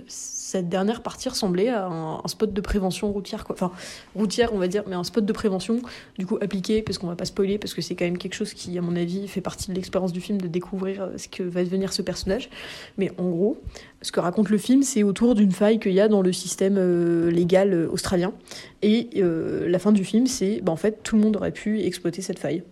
[0.08, 3.54] cette dernière partie ressemblait à un, spot de prévention routière, quoi.
[3.54, 3.72] Enfin,
[4.14, 5.80] routière, on va dire, mais un spot de prévention,
[6.18, 8.45] du coup, appliqué, parce qu'on va pas spoiler, parce que c'est quand même quelque chose
[8.54, 11.42] qui, à mon avis, fait partie de l'expérience du film de découvrir euh, ce que
[11.42, 12.50] va devenir ce personnage.
[12.98, 13.58] Mais en gros,
[14.02, 16.76] ce que raconte le film, c'est autour d'une faille qu'il y a dans le système
[16.78, 18.32] euh, légal euh, australien.
[18.82, 22.22] Et la fin du film, c'est bah, en fait, tout le monde aurait pu exploiter
[22.22, 22.62] cette faille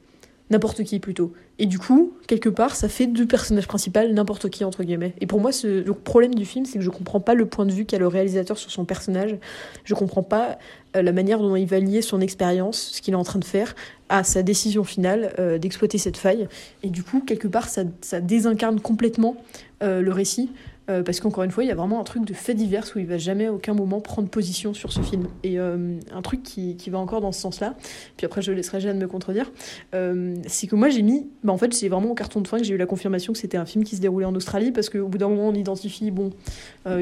[0.50, 1.32] n'importe qui plutôt.
[1.58, 5.14] Et du coup, quelque part, ça fait du personnage principal n'importe qui, entre guillemets.
[5.20, 7.64] Et pour moi, ce, le problème du film, c'est que je comprends pas le point
[7.64, 9.36] de vue qu'a le réalisateur sur son personnage.
[9.84, 10.58] Je comprends pas
[10.96, 13.44] euh, la manière dont il va lier son expérience, ce qu'il est en train de
[13.44, 13.76] faire,
[14.08, 16.48] à sa décision finale euh, d'exploiter cette faille.
[16.82, 19.36] Et du coup, quelque part, ça, ça désincarne complètement
[19.82, 20.50] euh, le récit.
[20.90, 22.98] Euh, parce qu'encore une fois, il y a vraiment un truc de fait divers où
[22.98, 25.28] il va jamais à aucun moment prendre position sur ce film.
[25.42, 27.74] Et euh, un truc qui, qui, va encore dans ce sens-là,
[28.16, 29.50] puis après je laisserai Jeanne me contredire,
[29.94, 32.58] euh, c'est que moi j'ai mis, bah en fait c'est vraiment au carton de fin
[32.58, 34.90] que j'ai eu la confirmation que c'était un film qui se déroulait en Australie, parce
[34.90, 36.30] qu'au bout d'un moment on identifie, bon,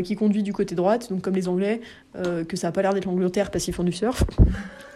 [0.04, 1.80] qui conduit du côté droite, donc comme les Anglais,
[2.14, 4.24] que ça a pas l'air d'être l'Angleterre parce qu'ils font du surf.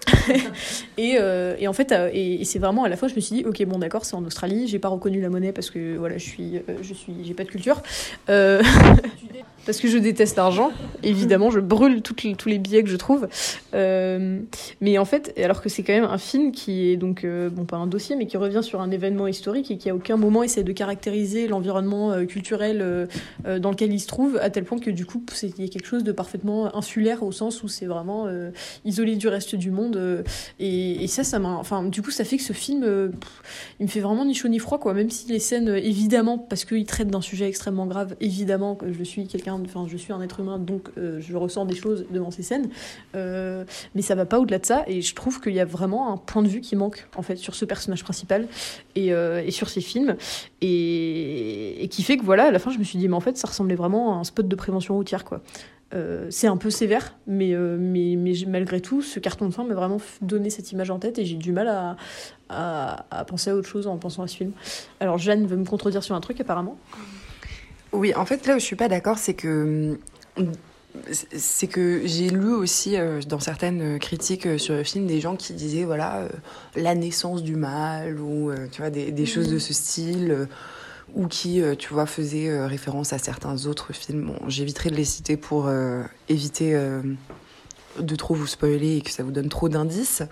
[0.99, 3.37] et, euh, et, en fait, euh, et, c'est vraiment à la fois, je me suis
[3.37, 6.19] dit, ok, bon, d'accord, c'est en Australie, j'ai pas reconnu la monnaie parce que voilà,
[6.19, 7.83] je suis, euh, je suis, j'ai pas de culture.
[9.67, 10.71] Parce que je déteste l'argent.
[11.03, 13.29] Évidemment, je brûle tous les billets que je trouve.
[13.75, 14.39] Euh,
[14.81, 17.65] mais en fait, alors que c'est quand même un film qui est donc, euh, bon,
[17.65, 20.45] pas un dossier, mais qui revient sur un événement historique et qui à aucun moment
[20.45, 23.09] essaie de caractériser l'environnement euh, culturel
[23.45, 25.87] dans lequel il se trouve, à tel point que du coup, il y a quelque
[25.87, 28.29] chose de parfaitement insulaire au sens où c'est vraiment
[28.85, 30.25] isolé du reste du monde.
[30.61, 31.55] Et, et, ça, ça m'a.
[31.55, 33.11] Enfin, du coup, ça fait que ce film,
[33.81, 34.95] il me fait vraiment ni chaud ni froid, quoi.
[34.95, 39.03] Même si les scènes, évidemment, parce qu'il traite d'un sujet extrêmement grave, évidemment que je
[39.03, 42.31] suis quelqu'un enfin, je suis un être humain, donc euh, je ressens des choses devant
[42.31, 42.69] ces scènes,
[43.15, 43.65] euh,
[43.95, 46.17] mais ça va pas au-delà de ça, et je trouve qu'il y a vraiment un
[46.17, 48.47] point de vue qui manque, en fait, sur ce personnage principal
[48.95, 50.17] et, euh, sur ces films,
[50.61, 53.37] et, qui fait que, voilà, à la fin, je me suis dit, mais en fait,
[53.37, 55.41] ça ressemblait vraiment à un spot de prévention routière, quoi.
[56.29, 59.97] C'est un peu sévère, mais, mais, mais, malgré tout, ce carton de fin m'a vraiment
[60.21, 61.97] donné cette image en tête et j'ai du mal à,
[62.51, 64.53] à, à, penser à autre chose en pensant à ce film.
[65.01, 66.77] Alors Jeanne veut me contredire sur un truc apparemment.
[67.93, 69.99] Oui, en fait, là où je suis pas d'accord, c'est que
[71.33, 75.37] c'est que j'ai lu aussi euh, dans certaines critiques euh, sur le film des gens
[75.37, 76.29] qui disaient voilà euh,
[76.75, 80.49] la naissance du mal ou tu vois des, des choses de ce style
[81.15, 84.27] ou qui tu vois faisaient référence à certains autres films.
[84.27, 85.71] Bon, j'éviterai de les citer pour
[86.29, 86.79] éviter
[87.99, 90.23] de trop vous spoiler et que ça vous donne trop d'indices.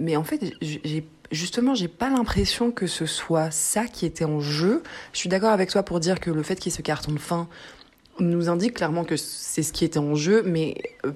[0.00, 4.40] mais en fait, j'ai justement, j'ai pas l'impression que ce soit ça qui était en
[4.40, 4.82] jeu.
[5.12, 7.12] Je suis d'accord avec toi pour dire que le fait qu'il y ait ce carton
[7.12, 7.48] de fin
[8.20, 11.12] nous indique clairement que c'est ce qui était en jeu, mais euh,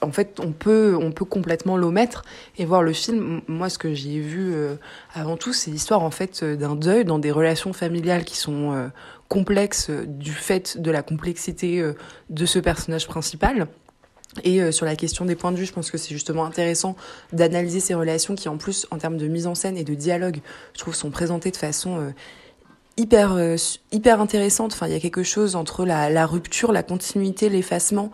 [0.00, 2.24] en fait, on peut, on peut complètement l'omettre
[2.58, 3.40] et voir le film.
[3.46, 4.74] Moi, ce que j'ai vu euh,
[5.14, 8.88] avant tout, c'est l'histoire en fait d'un deuil dans des relations familiales qui sont euh,
[9.28, 11.82] complexes du fait de la complexité
[12.28, 13.68] de ce personnage principal.
[14.42, 16.96] Et euh, sur la question des points de vue, je pense que c'est justement intéressant
[17.32, 20.40] d'analyser ces relations qui, en plus, en termes de mise en scène et de dialogue,
[20.74, 22.10] je trouve, sont présentées de façon euh,
[22.96, 23.56] hyper euh,
[23.92, 24.72] hyper intéressante.
[24.72, 28.10] Enfin, il y a quelque chose entre la, la rupture, la continuité, l'effacement,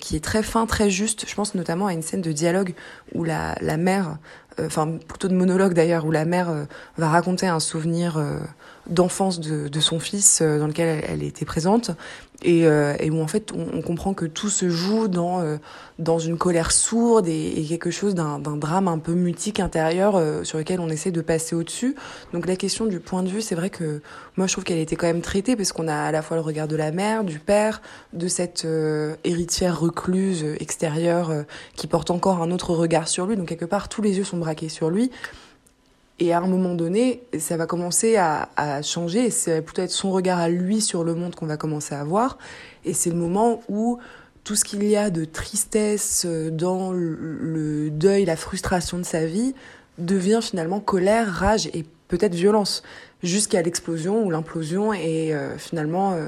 [0.00, 1.24] qui est très fin, très juste.
[1.28, 2.74] Je pense notamment à une scène de dialogue
[3.14, 4.18] où la, la mère
[4.60, 6.64] euh, enfin plutôt de monologue d'ailleurs, où la mère euh,
[6.96, 8.38] va raconter un souvenir euh,
[8.88, 11.90] d'enfance de, de son fils euh, dans lequel elle était présente,
[12.42, 15.56] et, euh, et où en fait on, on comprend que tout se joue dans euh,
[15.98, 20.42] dans une colère sourde et, et quelque chose d'un drame un peu mutique intérieur euh,
[20.42, 21.94] sur lequel on essaie de passer au-dessus.
[22.32, 24.02] Donc la question du point de vue, c'est vrai que
[24.36, 26.42] moi je trouve qu'elle était quand même traitée parce qu'on a à la fois le
[26.42, 27.80] regard de la mère, du père,
[28.12, 31.42] de cette euh, héritière recluse euh, extérieure euh,
[31.76, 33.36] qui porte encore un autre regard sur lui.
[33.36, 35.10] Donc quelque part tous les yeux sont braqués sur lui.
[36.20, 39.30] Et à un moment donné, ça va commencer à, à changer.
[39.30, 42.38] C'est plutôt être son regard à lui sur le monde qu'on va commencer à voir.
[42.84, 43.98] Et c'est le moment où
[44.44, 49.26] tout ce qu'il y a de tristesse euh, dans le, deuil, la frustration de sa
[49.26, 49.54] vie,
[49.98, 52.82] devient finalement colère, rage et peut-être violence,
[53.22, 54.92] jusqu'à l'explosion ou l'implosion.
[54.92, 56.26] Et euh, finalement, euh,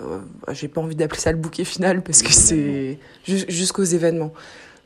[0.00, 0.20] euh,
[0.52, 4.32] j'ai pas envie d'appeler ça le bouquet final parce que c'est jus- jusqu'aux événements.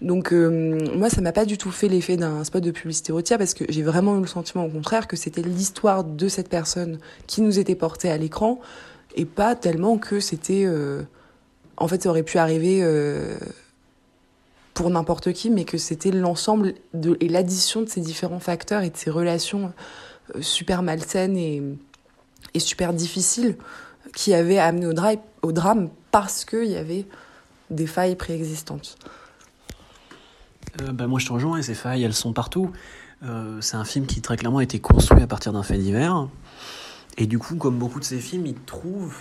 [0.02, 3.38] Donc euh, moi, ça m'a pas du tout fait l'effet d'un spot de publicité routière
[3.38, 6.98] parce que j'ai vraiment eu le sentiment au contraire que c'était l'histoire de cette personne
[7.28, 8.60] qui nous était portée à l'écran
[9.14, 10.64] et pas tellement que c'était...
[10.66, 11.02] euh,
[11.76, 13.36] En fait, ça aurait pu arriver euh,
[14.74, 16.74] pour n'importe qui, mais que c'était l'ensemble
[17.20, 19.72] et l'addition de ces différents facteurs et de ces relations
[20.40, 21.62] super malsaines et,
[22.58, 23.56] super difficiles
[24.16, 24.86] qui avaient amené
[25.42, 27.06] au drame parce qu'il y avait
[27.70, 28.98] des failles préexistantes.
[30.80, 32.70] Euh, bah, moi je te rejoins et ces failles elles sont partout.
[33.22, 36.28] Euh, c'est un film qui très clairement a été construit à partir d'un fait divers.
[37.18, 39.16] Et du coup, comme beaucoup de ces films, il trouve,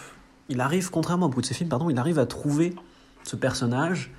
[0.49, 2.73] il arrive, contrairement à beaucoup de ces films, pardon, il arrive à trouver
[3.23, 4.11] ce personnage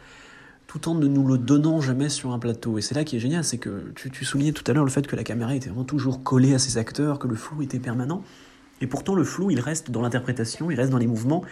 [0.66, 2.78] tout en ne nous le donnant jamais sur un plateau.
[2.78, 4.90] Et c'est là qui est génial, c'est que tu, tu soulignais tout à l'heure le
[4.90, 7.78] fait que la caméra était vraiment toujours collée à ses acteurs, que le flou était
[7.78, 8.22] permanent.
[8.82, 11.44] Et pourtant, le flou, il reste dans l'interprétation, il reste dans les mouvements,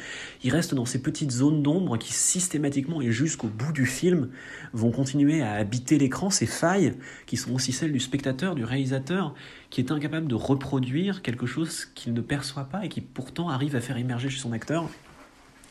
[0.43, 4.31] il reste dans ces petites zones d'ombre qui systématiquement et jusqu'au bout du film
[4.73, 6.95] vont continuer à habiter l'écran, ces failles
[7.27, 9.35] qui sont aussi celles du spectateur, du réalisateur,
[9.71, 13.77] qui est incapable de reproduire quelque chose qu'il ne perçoit pas et qui pourtant arrive
[13.77, 14.89] à faire émerger chez son acteur.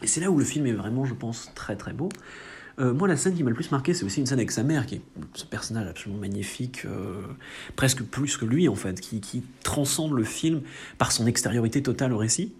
[0.02, 2.08] Et c'est là où le film est vraiment, je pense, très très beau.
[2.80, 4.64] Euh, moi, la scène qui m'a le plus marqué, c'est aussi une scène avec sa
[4.64, 5.02] mère, qui est
[5.34, 7.22] ce personnage absolument magnifique, euh,
[7.76, 10.62] presque plus que lui en fait, qui, transcende le film
[10.98, 12.54] par son extériorité totale au récit,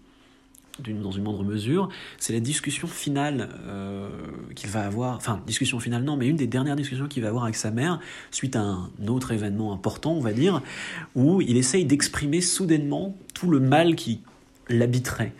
[0.80, 1.90] dans une moindre mesure.
[2.18, 4.10] C'est la discussion finale euh,
[4.56, 7.46] qu'il va avoir, enfin, discussion finale non, mais une des dernières discussions qu'il va avoir
[7.46, 8.00] avec sa mère,
[8.32, 10.62] suite à un autre événement important, on va dire,
[11.16, 14.22] où il essaye d'exprimer soudainement tout le mal qui
[14.70, 15.34] l'habiterait.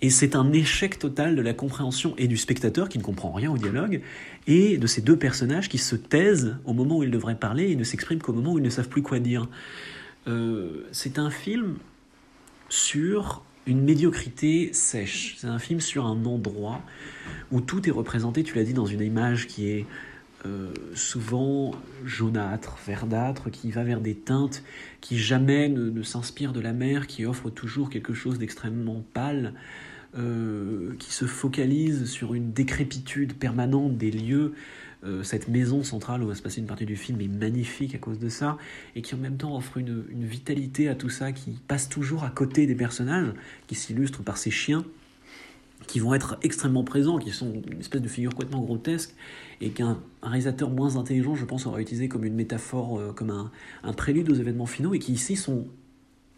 [0.00, 3.50] Et c'est un échec total de la compréhension et du spectateur qui ne comprend rien
[3.50, 4.00] au dialogue,
[4.46, 7.76] et de ces deux personnages qui se taisent au moment où ils devraient parler et
[7.76, 9.48] ne s'expriment qu'au moment où ils ne savent plus quoi dire.
[10.28, 11.76] Euh, c'est un film
[12.68, 15.36] sur une médiocrité sèche.
[15.38, 16.80] C'est un film sur un endroit
[17.50, 19.86] où tout est représenté, tu l'as dit, dans une image qui est
[20.46, 21.72] euh, souvent
[22.04, 24.62] jaunâtre, verdâtre, qui va vers des teintes
[25.00, 29.52] qui jamais ne, ne s'inspirent de la mer, qui offre toujours quelque chose d'extrêmement pâle,
[30.16, 34.54] euh, qui se focalise sur une décrépitude permanente des lieux.
[35.04, 37.98] Euh, cette maison centrale où va se passer une partie du film est magnifique à
[37.98, 38.56] cause de ça,
[38.96, 42.30] et qui en même temps offre une, vitalité à tout ça, qui passe toujours à
[42.30, 43.32] côté des personnages,
[43.66, 44.84] qui s'illustrent par ces chiens
[45.86, 49.14] qui vont être extrêmement présents, qui sont une espèce de figure complètement grotesque,
[49.60, 53.30] et qu'un un réalisateur moins intelligent, je pense, aura utilisé comme une métaphore, euh, comme
[53.30, 55.68] un prélude aux événements finaux, et qui ici sont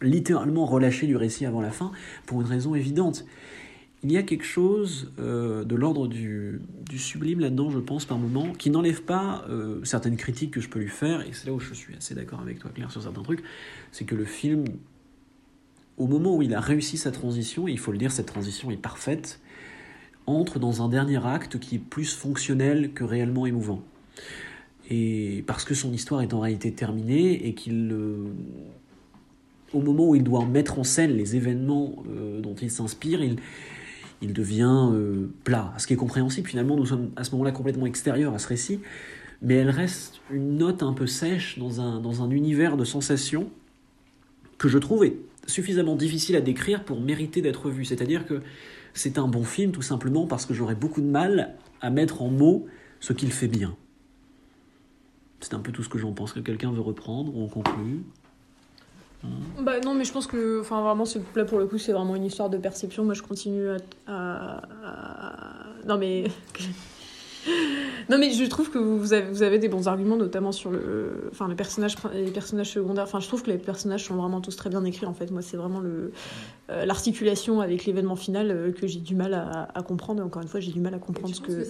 [0.01, 1.91] littéralement relâchés du récit avant la fin,
[2.25, 3.25] pour une raison évidente.
[4.03, 6.59] Il y a quelque chose euh, de l'ordre du,
[6.97, 10.79] sublime là-dedans, je pense, par moment, qui n'enlève pas euh, certaines critiques que je peux
[10.79, 13.21] lui faire, et c'est là où je suis assez d'accord avec toi, Claire, sur certains
[13.21, 13.43] trucs,
[13.91, 14.65] c'est que le film,
[15.97, 18.71] au moment où il a réussi sa transition, et il faut le dire, cette transition
[18.71, 19.39] est parfaite,
[20.25, 23.83] entre dans un dernier acte qui est plus fonctionnel que réellement émouvant.
[24.89, 28.25] Et parce que son histoire est en réalité terminée et qu'il, euh,
[29.73, 32.03] au moment où il doit mettre en scène les événements
[32.41, 33.37] dont il s'inspire, il,
[34.21, 35.73] il devient euh, plat.
[35.77, 38.79] Ce qui est compréhensible, finalement, nous sommes à ce moment-là complètement extérieurs à ce récit,
[39.41, 43.49] mais elle reste une note un peu sèche dans un, dans un univers de sensations
[44.57, 45.05] que je trouve
[45.47, 47.83] suffisamment difficile à décrire pour mériter d'être vu.
[47.83, 48.41] C'est-à-dire que
[48.93, 52.29] c'est un bon film tout simplement parce que j'aurais beaucoup de mal à mettre en
[52.29, 52.67] mots
[52.99, 53.75] ce qu'il fait bien.
[55.39, 56.33] C'est un peu tout ce que j'en pense.
[56.33, 58.03] Que quelqu'un veut reprendre ou on conclut
[59.59, 61.03] Bah non, mais je pense que, enfin vraiment,
[61.35, 63.03] là pour le coup, c'est vraiment une histoire de perception.
[63.05, 66.23] Moi, je continue à, à- à- non mais,
[68.09, 71.29] non mais je trouve que vous avez, vous avez des bons arguments, notamment sur le,
[71.31, 73.03] enfin les personnages, les personnages secondaires.
[73.05, 75.05] Enfin, je trouve que les personnages sont vraiment tous très bien écrits.
[75.05, 76.11] En fait, moi, c'est vraiment le
[76.69, 80.21] euh, l'articulation avec l'événement final euh, que j'ai du mal à, à comprendre.
[80.21, 81.63] Et encore une fois, j'ai du mal à comprendre ce que.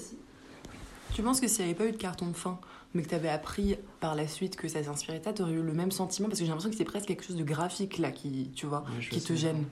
[1.14, 2.58] Tu penses que s'il n'y avait pas eu de carton de fin,
[2.94, 5.74] mais que t'avais appris par la suite que ça s'inspirait de ça, t'aurais eu le
[5.74, 8.50] même sentiment parce que j'ai l'impression que c'est presque quelque chose de graphique là qui,
[8.56, 9.64] tu vois, Ouais, qui te gêne.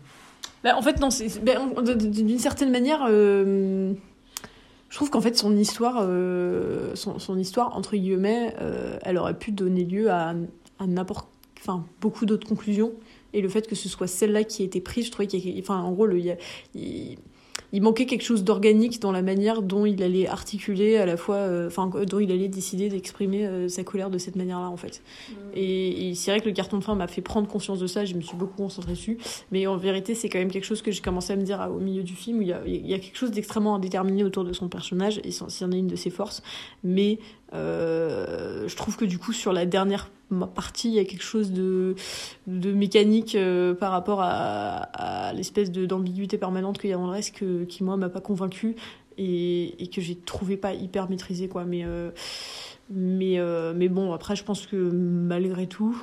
[0.64, 3.94] Bah, en fait, non, d- d'une certaine manière, euh,
[4.90, 9.38] je trouve qu'en fait, son histoire, euh, son, son histoire, entre guillemets, euh, elle aurait
[9.38, 10.34] pu donner lieu à,
[10.80, 11.28] à n'importe.
[11.62, 12.94] Enfin, beaucoup d'autres conclusions.
[13.34, 15.58] Et le fait que ce soit celle-là qui a été prise, je trouvais qu'il y
[15.58, 15.62] a.
[15.62, 16.38] Enfin, en gros, le, il, y a-
[16.74, 17.18] il-
[17.72, 21.36] il manquait quelque chose d'organique dans la manière dont il allait articuler à la fois.
[21.36, 25.02] euh, Enfin, dont il allait décider d'exprimer euh, sa colère de cette manière-là, en fait.
[25.54, 28.06] Et, et c'est vrai que le carton de fin m'a fait prendre conscience de ça,
[28.06, 29.18] je me suis beaucoup concentrée dessus.
[29.52, 31.70] Mais en vérité, c'est quand même quelque chose que j'ai commencé à me dire ah,
[31.70, 34.24] au milieu du film, où il y a, il y a quelque chose d'extrêmement indéterminé
[34.24, 36.42] autour de son personnage, et c'en est une de ses forces.
[36.84, 37.20] Mais
[37.54, 40.10] euh, je trouve que du coup, sur la dernière
[40.54, 41.96] partie, il y a quelque chose de,
[42.48, 47.12] de mécanique euh, par rapport à, à l'espèce d'ambiguïté permanente qu'il y a dans le
[47.12, 47.36] reste
[47.68, 48.76] qui, moi, m'a pas convaincue
[49.18, 51.66] et, et que j'ai trouvé pas hyper maîtrisé, quoi.
[51.66, 52.12] Mais, euh,
[52.90, 53.40] mais,
[53.76, 56.02] mais bon, après, je pense que malgré tout,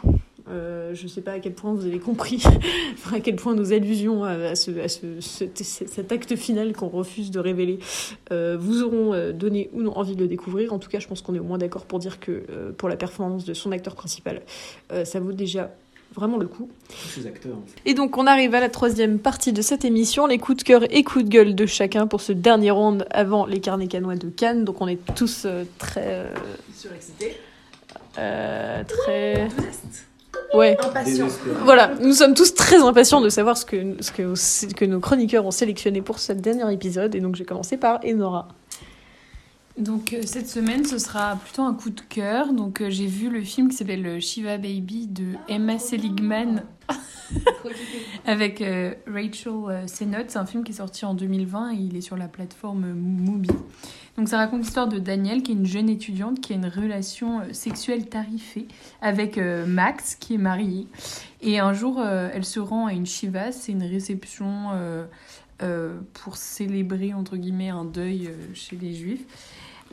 [0.50, 2.42] euh, je sais pas à quel point vous avez compris,
[3.12, 6.88] à quel point nos allusions à, à ce, à ce- cet, cet acte final qu'on
[6.88, 7.78] refuse de révéler
[8.32, 10.72] euh, vous auront euh, donné ou non envie de le découvrir.
[10.72, 12.88] En tout cas, je pense qu'on est au moins d'accord pour dire que euh, pour
[12.88, 14.42] la performance de son acteur principal,
[14.92, 15.70] euh, ça vaut déjà
[16.14, 16.70] vraiment le coup.
[16.88, 17.56] Tous ces acteurs.
[17.56, 17.90] en fait.
[17.90, 20.82] Et donc on arrive à la troisième partie de cette émission, les coups de cœur
[20.94, 24.28] et coups de gueule de chacun pour ce dernier round avant les carnets canois de
[24.30, 24.64] Cannes.
[24.64, 26.04] Donc on est tous euh, très...
[26.06, 26.26] euh,
[28.18, 29.48] euh, très...
[30.54, 30.76] Ouais.
[31.64, 35.50] Voilà, nous sommes tous très impatients de savoir ce que, ce que, nos chroniqueurs ont
[35.50, 37.14] sélectionné pour ce dernier épisode.
[37.14, 38.48] Et donc j'ai commencé par Enora.
[39.78, 42.52] Donc euh, cette semaine, ce sera plutôt un coup de cœur.
[42.52, 46.62] Donc euh, j'ai vu le film qui s'appelle euh, Shiva Baby de Emma Seligman
[48.26, 50.30] avec euh, Rachel Sennott.
[50.30, 53.50] C'est un film qui est sorti en 2020 et il est sur la plateforme Mubi.
[54.16, 57.40] Donc ça raconte l'histoire de Danielle, qui est une jeune étudiante qui a une relation
[57.40, 58.66] euh, sexuelle tarifée
[59.02, 60.86] avec euh, Max, qui est marié.
[61.42, 64.70] Et un jour, euh, elle se rend à une Shiva, c'est une réception
[66.12, 69.24] pour célébrer, entre guillemets, un deuil chez les juifs.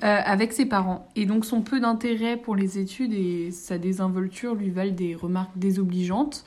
[0.02, 1.08] avec ses parents.
[1.16, 5.58] Et donc son peu d'intérêt pour les études et sa désinvolture lui valent des remarques
[5.58, 6.44] désobligeantes.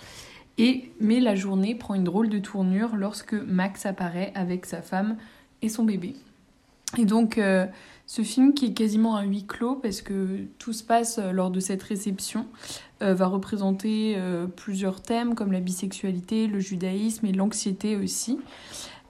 [0.58, 5.16] Et, mais la journée prend une drôle de tournure lorsque Max apparaît avec sa femme
[5.62, 6.14] et son bébé.
[6.96, 7.66] Et donc euh,
[8.06, 11.50] ce film qui est quasiment un huis clos parce que tout se passe euh, lors
[11.50, 12.46] de cette réception
[13.02, 14.16] euh, va représenter
[14.56, 18.38] plusieurs thèmes comme la bisexualité, le judaïsme et l'anxiété aussi.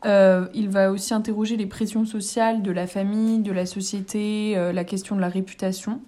[0.04, 5.16] Il va aussi interroger les pressions sociales de la famille, de la société, la question
[5.16, 6.00] de la réputation.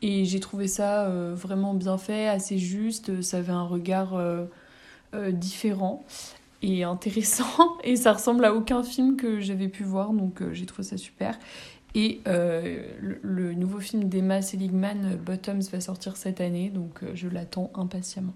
[0.00, 3.20] Et j'ai trouvé ça vraiment bien fait, assez juste.
[3.20, 4.16] Ça avait un regard
[5.32, 6.04] différent
[6.62, 7.76] et intéressant.
[7.84, 10.96] Et ça ressemble à aucun film que j'avais pu voir, donc euh, j'ai trouvé ça
[10.96, 11.38] super.
[11.94, 17.10] Et euh, le, le nouveau film d'Emma Seligman, Bottoms, va sortir cette année, donc euh,
[17.14, 18.34] je l'attends impatiemment.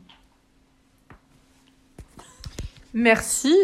[2.92, 3.54] Merci.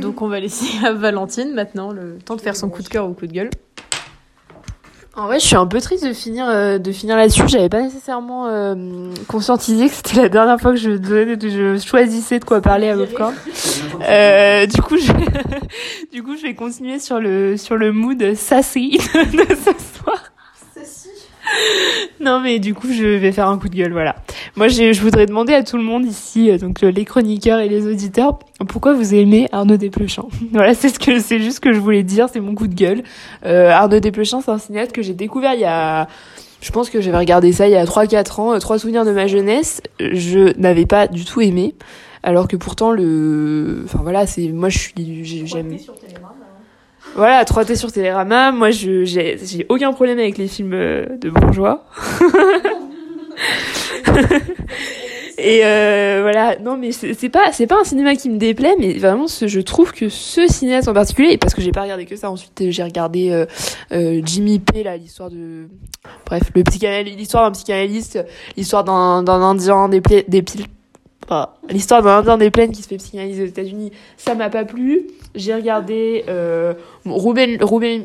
[0.00, 3.08] Donc on va laisser à Valentine maintenant le temps de faire son coup de cœur
[3.08, 3.50] ou coup de gueule.
[5.16, 7.42] En vrai, je suis un peu triste de finir, euh, de finir là-dessus.
[7.46, 8.74] J'avais pas nécessairement euh,
[9.28, 12.96] conscientisé que c'était la dernière fois que je, donnais- je choisissais de quoi parler à
[12.96, 13.32] Popcorn.
[14.08, 15.12] Euh, du coup, je,
[16.12, 20.20] du coup, je vais continuer sur le sur le mood sassy de ce soir.
[22.20, 24.16] Non, mais du coup, je vais faire un coup de gueule, voilà.
[24.56, 27.68] Moi, je voudrais demander à tout le monde ici, euh, donc euh, les chroniqueurs et
[27.68, 28.38] les auditeurs,
[28.68, 30.24] pourquoi vous aimez Arnaud Desplechin?
[30.52, 32.74] Voilà, c'est ce que c'est juste ce que je voulais dire, c'est mon coup de
[32.74, 33.02] gueule.
[33.44, 36.08] Euh, Arnaud Desplechin, c'est un cinéaste que j'ai découvert il y a
[36.60, 39.26] je pense que j'avais regardé ça il y a 3-4 ans, trois souvenirs de ma
[39.26, 39.82] jeunesse.
[40.00, 41.74] Je n'avais pas du tout aimé,
[42.22, 44.94] alors que pourtant le, enfin voilà, c'est moi je suis,
[45.24, 45.68] j'ai- j'aime.
[47.14, 48.50] Voilà, 3T sur Télérama.
[48.52, 51.84] Moi, je j'ai aucun problème avec les films euh, de bourgeois.
[55.38, 58.94] Et euh, voilà, non mais c'est pas c'est pas un cinéma qui me déplaît, mais
[58.94, 62.30] vraiment je trouve que ce cinéaste en particulier, parce que j'ai pas regardé que ça,
[62.30, 63.44] ensuite euh, j'ai regardé euh,
[63.92, 65.68] euh, Jimmy P, là l'histoire de,
[66.24, 66.62] bref le
[67.02, 68.24] l'histoire d'un psychanalyste,
[68.56, 70.42] l'histoire d'un d'un Indien des des
[71.68, 75.06] l'histoire d'un Indien des plaines qui se fait psychanalyser aux États-Unis, ça m'a pas plu.
[75.34, 77.58] J'ai regardé euh, Roubaix,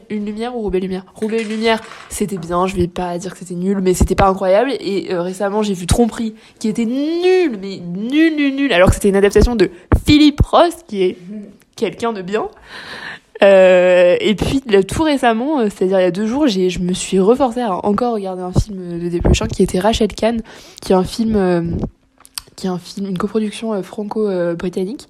[0.10, 1.06] une lumière ou Roubaix lumière?
[1.14, 2.68] Roubaix une lumière, c'était bien.
[2.68, 4.72] Je vais pas dire que c'était nul, mais c'était pas incroyable.
[4.80, 8.74] Et euh, récemment, j'ai vu Tromperie, qui était nul, mais nul, nul, nul.
[8.74, 9.70] Alors que c'était une adaptation de
[10.06, 11.18] Philippe Ross, qui est
[11.76, 12.48] quelqu'un de bien.
[13.42, 16.94] Euh, et puis tout récemment, euh, c'est-à-dire il y a deux jours, j'ai, je me
[16.94, 20.42] suis reforcée à encore regarder un film de Desplechin qui était Rachel Kahn,
[20.82, 21.78] qui est un film,
[22.60, 25.07] qui est une coproduction euh, franco-britannique.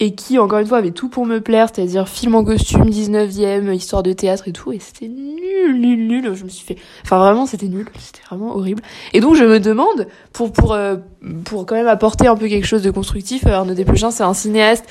[0.00, 3.72] et qui encore une fois avait tout pour me plaire, c'est-à-dire film en costume, 19e,
[3.72, 6.34] histoire de théâtre et tout, et c'était nul, nul, nul.
[6.34, 8.82] Je me suis fait, enfin vraiment c'était nul, c'était vraiment horrible.
[9.12, 10.96] Et donc je me demande, pour pour euh,
[11.44, 14.34] pour quand même apporter un peu quelque chose de constructif, euh, Arnaud Desplechin c'est un
[14.34, 14.84] cinéaste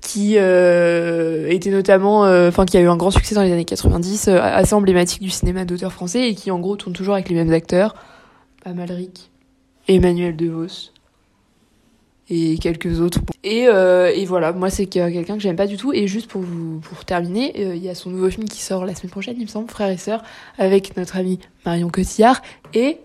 [0.00, 4.40] qui était notamment, enfin qui a eu un grand succès dans les années 90, euh,
[4.40, 7.52] assez emblématique du cinéma d'auteur français et qui en gros tourne toujours avec les mêmes
[7.52, 7.94] acteurs,
[8.64, 9.30] Amalric,
[9.88, 10.95] Emmanuel DeVos
[12.28, 13.20] et quelques autres.
[13.44, 15.92] Et, euh, et voilà, moi c'est que- quelqu'un que j'aime pas du tout.
[15.92, 18.84] Et juste pour vous pour terminer, euh, il y a son nouveau film qui sort
[18.84, 20.22] la semaine prochaine, il me semble, Frères et Sœurs,
[20.58, 22.42] avec notre amie Marion Cotillard
[22.74, 22.98] et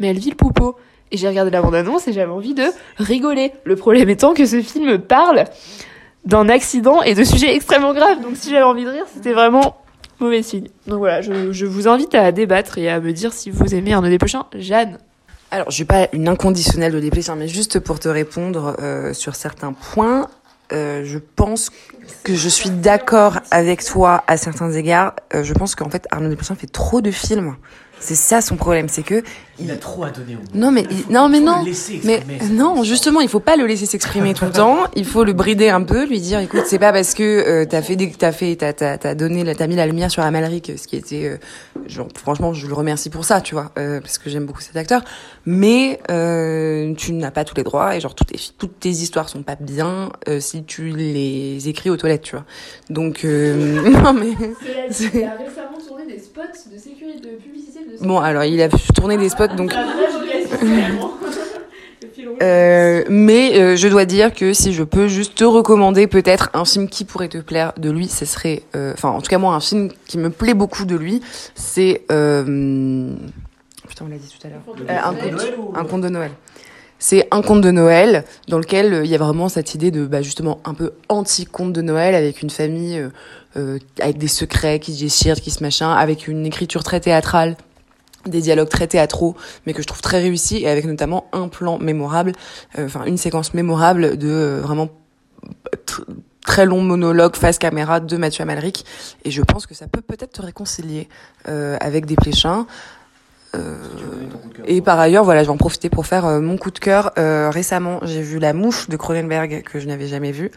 [0.00, 0.76] Melville Poupeau.
[1.12, 2.64] Et j'ai regardé la bande-annonce et j'avais envie de
[2.96, 3.52] rigoler.
[3.64, 5.44] Le problème étant que ce film parle
[6.24, 8.20] d'un accident et de sujets extrêmement graves.
[8.20, 9.76] Donc si j'avais envie de rire, c'était vraiment
[10.18, 10.66] mauvais signe.
[10.88, 13.92] Donc voilà, je, je vous invite à débattre et à me dire si vous aimez
[13.94, 14.46] Arnaud Desplechin.
[14.58, 14.98] Jeanne.
[15.50, 19.36] Alors, je suis pas une inconditionnelle de Desplechin, mais juste pour te répondre euh, sur
[19.36, 20.28] certains points,
[20.72, 21.70] euh, je pense
[22.24, 25.14] que je suis d'accord avec toi à certains égards.
[25.34, 27.54] Euh, je pense qu'en fait, Arnaud Desplechin fait trop de films.
[28.00, 29.22] C'est ça son problème, c'est que
[29.58, 30.48] Il a trop à donner au monde.
[30.54, 31.58] non mais il- non mais faut non.
[31.60, 34.78] le laisser mais non justement il faut pas le laisser s'exprimer tout le temps.
[34.96, 37.80] Il faut le brider un peu lui dire écoute c'est pas parce que euh, t'as
[37.82, 40.96] fait t'as fait t'as t'as t'as donné t'as mis la lumière sur Amalric ce qui
[40.96, 41.36] était euh,
[41.86, 44.76] genre, franchement je le remercie pour ça tu vois euh, parce que j'aime beaucoup cet
[44.76, 45.02] acteur.
[45.46, 49.28] Mais euh, tu n'as pas tous les droits et genre toutes tes toutes tes histoires
[49.28, 52.44] sont pas bien euh, si tu les écris aux toilettes tu vois.
[52.90, 54.32] Donc euh, non mais
[54.90, 56.40] c'est- récemment tourné des spots
[56.72, 59.72] de sécurité, de publicité de bon alors il a tourné des spots donc.
[62.42, 66.66] Euh, mais euh, je dois dire que si je peux juste te recommander peut-être un
[66.66, 69.54] film qui pourrait te plaire de lui, ce serait, euh, enfin en tout cas moi
[69.54, 71.22] un film qui me plaît beaucoup de lui,
[71.54, 73.14] c'est euh,
[73.88, 76.32] putain on l'a dit tout à l'heure, Euh, un, conte, un conte de Noël.
[76.98, 80.06] C'est un conte de Noël dans lequel euh, il y a vraiment cette idée de
[80.06, 83.10] bah, justement un peu anti-conte de Noël avec une famille euh,
[83.56, 87.56] euh, avec des secrets qui se déchirent, qui se machin, avec une écriture très théâtrale
[88.28, 91.78] des dialogues très théâtraux, mais que je trouve très réussis, et avec notamment un plan
[91.78, 92.32] mémorable,
[92.78, 94.88] euh, enfin une séquence mémorable de euh, vraiment
[95.86, 96.04] tr-
[96.44, 98.84] très long monologue face caméra de Mathieu Amalric,
[99.24, 101.08] et je pense que ça peut peut-être te réconcilier
[101.48, 102.66] euh, avec des pléchins.
[103.54, 103.74] Euh,
[104.66, 107.12] et par ailleurs, voilà, je vais en profiter pour faire mon coup de cœur.
[107.16, 110.50] Récemment, j'ai vu La Mouche de Cronenberg que je n'avais jamais vu,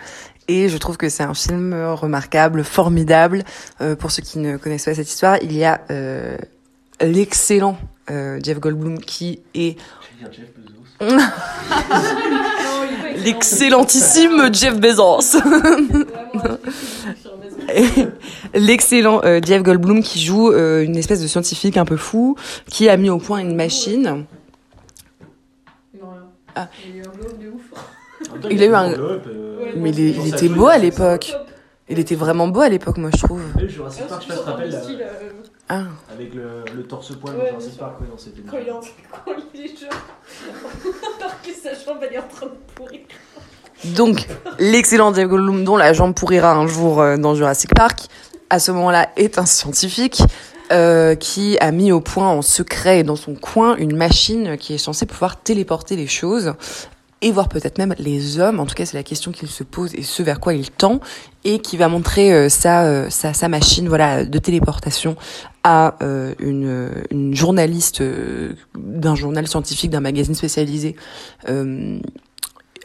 [0.49, 3.43] et je trouve que c'est un film remarquable, formidable.
[3.79, 6.37] Euh, pour ceux qui ne connaissent pas cette histoire, il y a euh,
[7.01, 7.77] l'excellent
[8.09, 9.77] euh, Jeff Goldblum qui est
[13.23, 15.37] l'excellentissime Jeff Bezos.
[18.55, 22.35] L'excellent euh, Jeff Goldblum qui joue euh, une espèce de scientifique un peu fou
[22.67, 24.25] qui a mis au point une machine.
[26.55, 26.67] Ah.
[28.49, 28.89] Il a eu un.
[29.77, 31.31] Mais il, est- il était beau à l'époque.
[31.89, 33.43] Il était vraiment beau à l'époque, moi je trouve.
[35.71, 35.83] Ah.
[36.11, 37.77] avec le, le torse poil Ouais, dans Jurassic.
[37.77, 39.89] Park, ouais, non, c'était Quand il est en est jeune.
[41.19, 43.01] Alors que sa jambe elle est en train de pourrir.
[43.95, 48.07] Donc, l'excellent Jeff Goldblum, dont la jambe pourrira un jour euh, dans Jurassic Park,
[48.49, 50.21] à ce moment-là, est un scientifique
[50.71, 54.79] euh, qui a mis au point en secret dans son coin une machine qui est
[54.79, 56.53] censée pouvoir téléporter les choses
[57.21, 58.59] et voir peut-être même les hommes.
[58.59, 60.99] En tout cas, c'est la question qu'il se pose et ce vers quoi il tend
[61.43, 65.15] et qui va montrer euh, sa, euh, sa, sa machine voilà, de téléportation
[65.63, 68.01] à euh, une, une journaliste
[68.77, 70.95] d'un journal scientifique, d'un magazine spécialisé.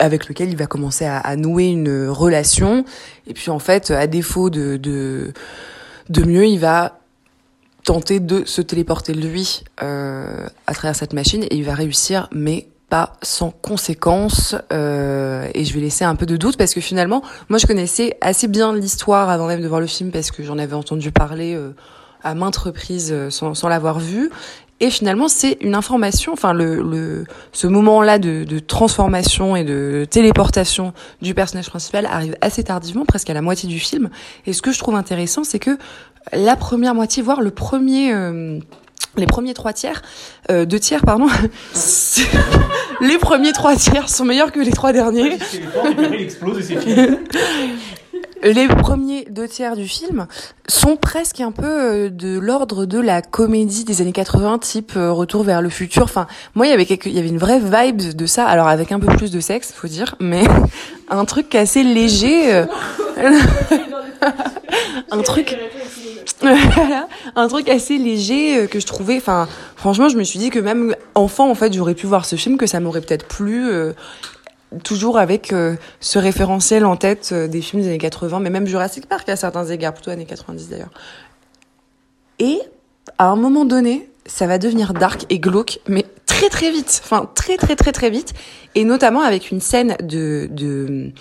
[0.01, 2.85] avec lequel il va commencer à, à nouer une relation.
[3.29, 5.33] Et puis en fait, à défaut de, de,
[6.09, 6.99] de mieux, il va
[7.85, 12.67] tenter de se téléporter lui à travers cette machine et il va réussir, mais
[13.23, 14.55] sans conséquences.
[14.73, 18.17] Euh, et je vais laisser un peu de doute parce que finalement, moi je connaissais
[18.21, 21.55] assez bien l'histoire avant même de voir le film parce que j'en avais entendu parler
[21.55, 21.71] euh,
[22.23, 24.31] à maintes reprises euh, sans, l'avoir vu.
[24.81, 30.05] Et finalement, c'est une information, enfin le, le ce moment-là de, de transformation et de
[30.11, 30.93] téléportation
[31.23, 34.11] du personnage principal arrive assez tardivement, presque à la moitié du film.
[34.47, 35.79] Et ce que je trouve intéressant, c'est que
[36.33, 38.13] la première moitié, voire le premier,
[39.17, 40.03] les premiers trois tiers,
[40.51, 41.27] euh, deux tiers, pardon,
[43.01, 45.39] les premiers trois tiers sont meilleurs que les trois derniers.
[48.45, 50.27] Les premiers deux tiers du film
[50.69, 55.11] sont presque un peu euh, de l'ordre de la comédie des années 80, type euh,
[55.11, 56.03] Retour vers le futur.
[56.03, 58.45] Enfin, moi, il y avait quelque, il y avait une vraie vibe de ça.
[58.45, 60.45] Alors avec un peu plus de sexe, faut dire, mais
[61.09, 62.55] un truc assez léger.
[62.55, 62.67] euh,
[65.11, 65.57] un truc
[67.37, 70.59] un truc assez léger euh, que je trouvais enfin franchement je me suis dit que
[70.59, 73.93] même enfant en fait j'aurais pu voir ce film que ça m'aurait peut-être plu euh,
[74.83, 79.07] toujours avec euh, ce référentiel en tête des films des années 80, mais même Jurassic
[79.07, 80.91] Park à certains égards, plutôt années 90 d'ailleurs.
[82.41, 82.59] Et
[83.19, 87.31] à un moment donné, ça va devenir dark et glauque, mais très très vite, enfin
[87.35, 88.33] très très très très vite,
[88.75, 91.13] et notamment avec une scène de, de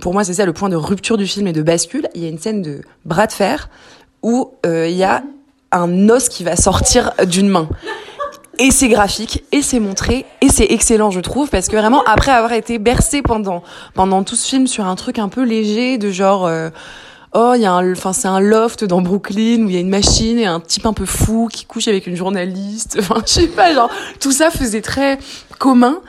[0.00, 2.08] pour moi c'est ça le point de rupture du film et de bascule.
[2.14, 3.68] Il y a une scène de bras de fer
[4.22, 5.22] où euh, il y a
[5.72, 7.68] un os qui va sortir d'une main.
[8.58, 12.30] Et c'est graphique, et c'est montré, et c'est excellent, je trouve, parce que vraiment, après
[12.30, 13.62] avoir été bercé pendant,
[13.94, 16.68] pendant tout ce film sur un truc un peu léger, de genre, euh,
[17.32, 19.80] oh, il y a un, enfin, c'est un loft dans Brooklyn où il y a
[19.80, 22.98] une machine et un type un peu fou qui couche avec une journaliste.
[23.00, 23.88] Enfin, je sais pas, genre,
[24.20, 25.18] tout ça faisait très
[25.58, 26.00] commun.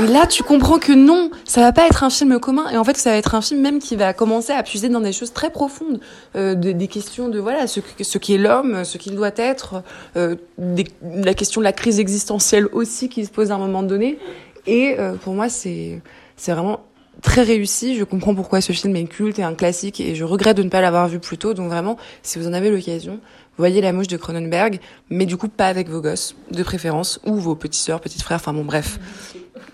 [0.00, 2.68] Et là, tu comprends que non, ça va pas être un film commun.
[2.70, 5.00] Et en fait, ça va être un film même qui va commencer à puiser dans
[5.00, 6.00] des choses très profondes,
[6.34, 9.82] euh, de, des questions de voilà ce, ce qui est l'homme, ce qu'il doit être,
[10.16, 13.84] euh, des, la question de la crise existentielle aussi qui se pose à un moment
[13.84, 14.18] donné.
[14.66, 16.02] Et euh, pour moi, c'est
[16.36, 16.80] c'est vraiment
[17.22, 17.94] très réussi.
[17.96, 20.70] Je comprends pourquoi ce film est culte et un classique, et je regrette de ne
[20.70, 21.54] pas l'avoir vu plus tôt.
[21.54, 23.20] Donc vraiment, si vous en avez l'occasion,
[23.58, 27.36] voyez La Mouche de Cronenberg, mais du coup pas avec vos gosses, de préférence, ou
[27.36, 28.38] vos petits sœurs, petits frères.
[28.38, 28.98] Enfin bon, bref.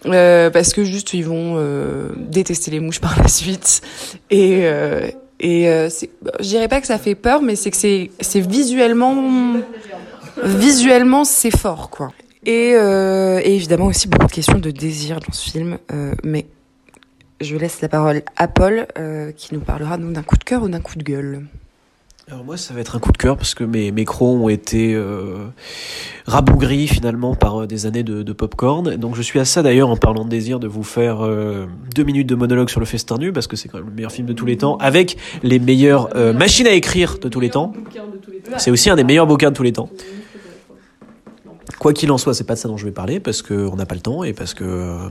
[0.07, 3.83] Euh, parce que juste ils vont euh, détester les mouches par la suite.
[4.31, 5.09] Et euh,
[5.41, 5.89] et euh,
[6.41, 9.55] je dirais pas que ça fait peur mais c'est que c'est c'est visuellement
[10.43, 12.13] visuellement c'est fort quoi.
[12.47, 15.79] Et, et évidemment aussi beaucoup de questions de désir dans ce film.
[16.25, 16.47] Mais
[17.43, 18.87] je laisse la parole à Paul
[19.37, 21.43] qui nous parlera donc d'un coup de cœur ou d'un coup de gueule
[22.33, 24.49] Alors moi, ça va être un coup de cœur parce que mes, mes crocs ont
[24.49, 25.47] été euh,
[26.27, 28.95] rabougris finalement par euh, des années de, de popcorn.
[28.97, 32.05] Donc je suis à ça d'ailleurs en parlant de désir de vous faire euh, deux
[32.05, 34.29] minutes de monologue sur le festin nu parce que c'est quand même le meilleur film
[34.29, 37.73] de tous les temps avec les meilleures euh, machines à écrire de tous les temps.
[38.59, 39.91] C'est aussi un des meilleurs bouquins de tous les temps.
[41.81, 43.87] Quoi qu'il en soit, c'est pas de ça dont je vais parler parce qu'on n'a
[43.87, 45.09] pas le temps et parce que euh,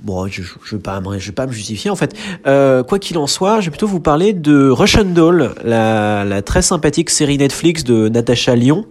[0.00, 2.14] Bon, je ne vais, pas me- justifier en fait.
[2.46, 6.42] Euh, quoi qu'il en soit, je vais plutôt vous parler de Russian Doll, la, la
[6.42, 8.86] très sympathique série Netflix de Natasha Lyon.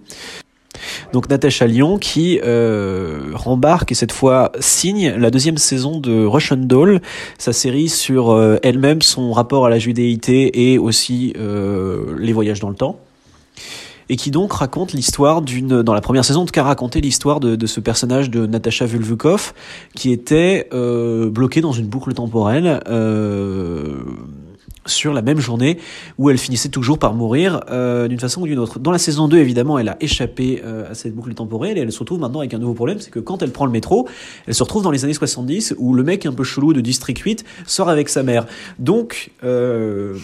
[1.14, 6.58] Donc Natasha Lyon qui euh, rembarque et cette fois signe la deuxième saison de Russian
[6.58, 7.02] Doll,
[7.38, 12.60] sa série sur euh, elle-même, son rapport à la judéité et aussi euh, les voyages
[12.60, 13.00] dans le temps
[14.10, 17.56] et qui donc raconte l'histoire d'une dans la première saison de qu'a raconté l'histoire de,
[17.56, 19.54] de ce personnage de Natasha Vulvukov
[19.96, 23.98] qui était euh, bloqué dans une boucle temporelle euh,
[24.88, 25.78] sur la même journée
[26.18, 28.80] où elle finissait toujours par mourir euh, d'une façon ou d'une autre.
[28.80, 31.92] Dans la saison 2, évidemment, elle a échappé euh, à cette boucle temporelle et elle
[31.92, 34.08] se retrouve maintenant avec un nouveau problème, c'est que quand elle prend le métro,
[34.48, 37.20] elle se retrouve dans les années 70 où le mec un peu chelou de District
[37.20, 38.46] 8 sort avec sa mère.
[38.80, 40.16] Donc, euh,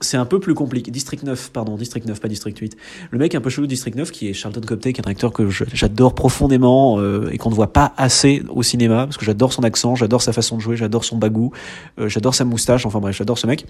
[0.00, 0.90] c'est un peu plus compliqué.
[0.90, 2.76] District 9, pardon, District 9, pas District 8.
[3.10, 5.32] Le mec un peu chelou District 9, qui est Charlton Copter, qui est un acteur
[5.32, 9.52] que j'adore profondément euh, et qu'on ne voit pas assez au cinéma, parce que j'adore
[9.52, 11.52] son accent, j'adore sa façon de jouer, j'adore son bagou,
[11.98, 13.66] euh, j'adore sa moustache, enfin bref, j'adore ce mec.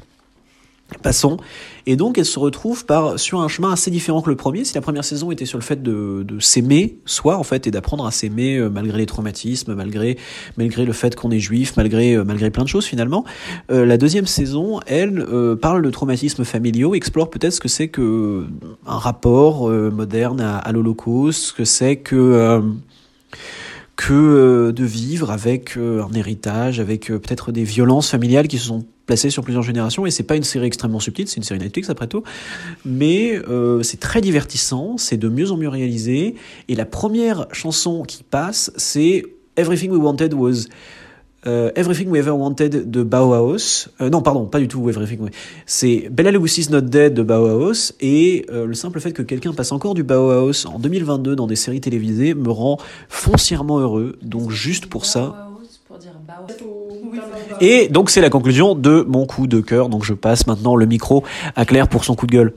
[1.03, 1.39] Passons.
[1.87, 4.65] Et donc, elle se retrouve par, sur un chemin assez différent que le premier.
[4.65, 7.71] Si la première saison était sur le fait de, de s'aimer soi, en fait, et
[7.71, 10.19] d'apprendre à s'aimer euh, malgré les traumatismes, malgré,
[10.57, 13.25] malgré le fait qu'on est juif, malgré, euh, malgré plein de choses finalement,
[13.71, 17.89] euh, la deuxième saison, elle, euh, parle de traumatismes familiaux, explore peut-être ce que c'est
[17.89, 18.47] que
[18.87, 22.63] un rapport moderne à, à l'Holocauste, ce que c'est que
[23.97, 29.31] que de vivre avec un héritage, avec peut-être des violences familiales qui se sont placées
[29.31, 30.07] sur plusieurs générations.
[30.07, 32.23] Et c'est pas une série extrêmement subtile, c'est une série Netflix après tout,
[32.85, 36.37] mais euh, c'est très divertissant, c'est de mieux en mieux réalisé.
[36.69, 39.25] Et la première chanson qui passe, c'est
[39.57, 40.67] Everything We Wanted Was
[41.49, 43.89] euh, Everything We Ever Wanted de Bauhaus.
[44.01, 45.19] Euh, non, pardon, pas du tout Everything.
[45.23, 45.33] We-
[45.67, 47.93] C'est Bella Lugosi's Not Dead de Bauhaus.
[48.01, 51.81] Et le simple fait que quelqu'un passe encore du Bauhaus en 2022 dans des séries
[51.81, 54.19] télévisées me rend foncièrement heureux.
[54.23, 55.50] Donc juste pour ça.
[57.61, 59.89] Et donc c'est la conclusion de mon coup de cœur.
[59.89, 61.25] Donc je passe maintenant le micro
[61.57, 62.55] à Claire pour son coup de gueule.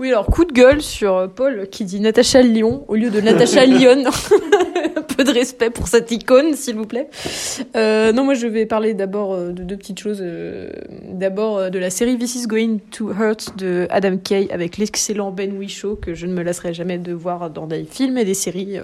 [0.00, 3.20] Oui, alors coup de gueule sur euh, Paul qui dit Natacha Lyon au lieu de
[3.20, 4.04] Natacha Lyon.
[4.96, 7.10] Un peu de respect pour cette icône, s'il vous plaît.
[7.76, 10.24] Euh, non, moi je vais parler d'abord euh, de deux petites choses.
[11.12, 15.52] D'abord de la série This is Going to Hurt de Adam Kay avec l'excellent Ben
[15.58, 18.78] Whishaw que je ne me lasserai jamais de voir dans des films et des séries.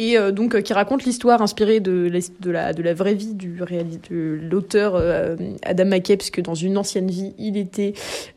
[0.00, 2.10] Et euh, donc euh, qui raconte l'histoire inspirée de,
[2.46, 7.10] la, de la vraie vie du de l'auteur euh, Adam McKay, puisque dans une ancienne
[7.10, 7.92] vie, il était,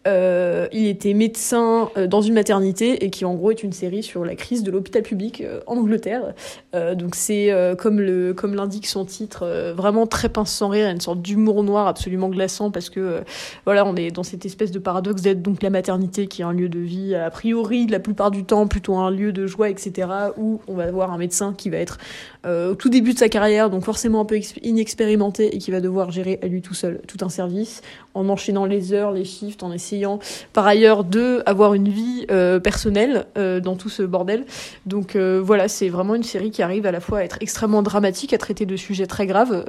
[0.05, 4.35] il était médecin dans une maternité et qui en gros est une série sur la
[4.35, 6.33] crise de l'hôpital public en Angleterre.
[6.73, 11.21] Donc c'est comme le comme l'indique son titre, vraiment très pince sans rire, une sorte
[11.21, 13.21] d'humour noir absolument glaçant parce que
[13.65, 16.53] voilà, on est dans cette espèce de paradoxe d'être donc la maternité qui est un
[16.53, 20.07] lieu de vie a priori la plupart du temps plutôt un lieu de joie, etc.
[20.37, 21.97] où on va avoir un médecin qui va être
[22.45, 25.71] euh, au tout début de sa carrière, donc forcément un peu ex- inexpérimenté et qui
[25.71, 27.81] va devoir gérer à lui tout seul tout un service
[28.13, 30.19] en enchaînant les heures, les shifts, en essayant
[30.51, 34.45] par ailleurs de avoir une vie euh, personnelle euh, dans tout ce bordel.
[34.85, 38.33] Donc voilà, c'est vraiment une série qui arrive à la fois à être extrêmement dramatique,
[38.33, 39.65] à traiter de sujets très graves,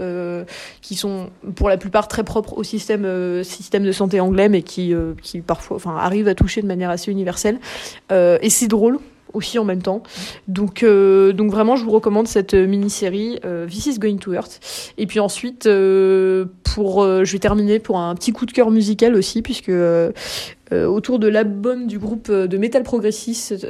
[0.80, 4.94] qui sont pour la plupart très propres au système, système de santé anglais, mais qui,
[5.22, 7.58] qui parfois enfin, arrivent à toucher de manière assez universelle.
[8.10, 8.98] Et c'est drôle
[9.34, 10.02] aussi en même temps.
[10.48, 14.32] Donc, euh, donc vraiment, je vous recommande cette euh, mini-série euh, This is Going to
[14.32, 14.60] Hurt.
[14.98, 18.70] Et puis ensuite, euh, pour, euh, je vais terminer pour un petit coup de cœur
[18.70, 20.12] musical aussi, puisque euh,
[20.70, 23.66] autour de l'album du groupe de metal progressiste.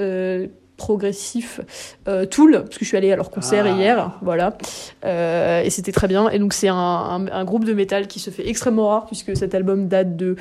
[0.76, 1.60] Progressif
[2.08, 3.76] euh, Tool parce que je suis allée à leur concert Ah.
[3.76, 4.56] hier voilà.
[5.04, 6.28] Euh, et c'était très bien.
[6.30, 9.36] Et donc c'est un, un, un groupe de métal qui se fait extrêmement rare puisque
[9.36, 10.36] cet album date de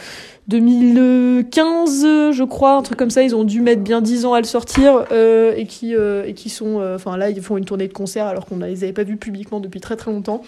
[0.47, 3.23] 2015 je crois un truc comme ça.
[3.23, 6.49] Ils ont dû mettre bien 10 ans à le sortir euh, et qui et qui
[6.49, 9.03] sont enfin là ils font une tournée de concert alors qu'on ne les avait pas
[9.03, 10.41] vus publiquement depuis très très longtemps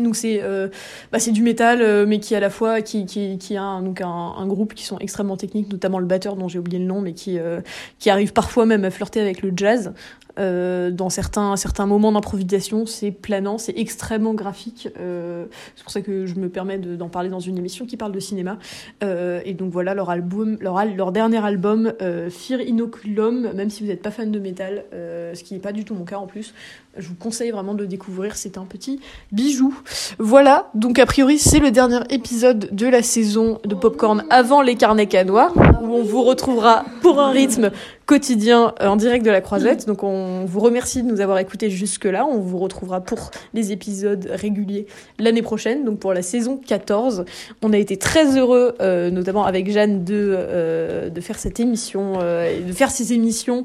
[0.00, 0.68] donc c'est euh,
[1.10, 3.82] bah, c'est du métal euh, mais qui à la fois qui qui, qui a un,
[3.82, 6.86] donc un, un groupe qui sont extrêmement techniques notamment le batteur dont j'ai oublié le
[6.86, 7.60] nom mais qui euh,
[7.98, 9.92] qui arrive parfois même à flirter avec le jazz
[10.38, 15.44] euh, dans certains certains moments d'improvisation c'est planant c'est extrêmement graphique euh,
[15.76, 18.12] c'est pour ça que je me permets de- d'en parler dans une émission qui parle
[18.12, 18.58] de cinéma.
[19.04, 21.92] Euh, et donc voilà leur album leur, leur dernier album
[22.30, 25.84] Fear Inoculum même si vous n'êtes pas fan de métal ce qui n'est pas du
[25.84, 26.54] tout mon cas en plus
[26.98, 29.00] je vous conseille vraiment de le découvrir c'est un petit
[29.32, 29.74] bijou.
[30.18, 34.74] Voilà, donc a priori c'est le dernier épisode de la saison de Popcorn avant les
[34.74, 37.70] carnets canois, où on vous retrouvera pour un rythme
[38.06, 39.86] quotidien euh, en direct de la croisette.
[39.86, 42.24] Donc on vous remercie de nous avoir écoutés jusque-là.
[42.26, 44.86] On vous retrouvera pour les épisodes réguliers
[45.18, 47.24] l'année prochaine, donc pour la saison 14.
[47.62, 52.18] On a été très heureux, euh, notamment avec Jeanne, de, euh, de faire cette émission,
[52.20, 53.64] euh, et de faire ces émissions.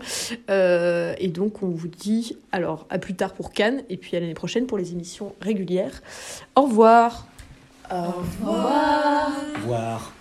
[0.50, 4.20] Euh, et donc on vous dit alors à plus tard pour Cannes, et puis à
[4.20, 6.02] l'année prochaine pour les émissions régulières.
[6.56, 7.28] Au revoir.
[7.92, 7.96] Au
[8.42, 10.17] revoir.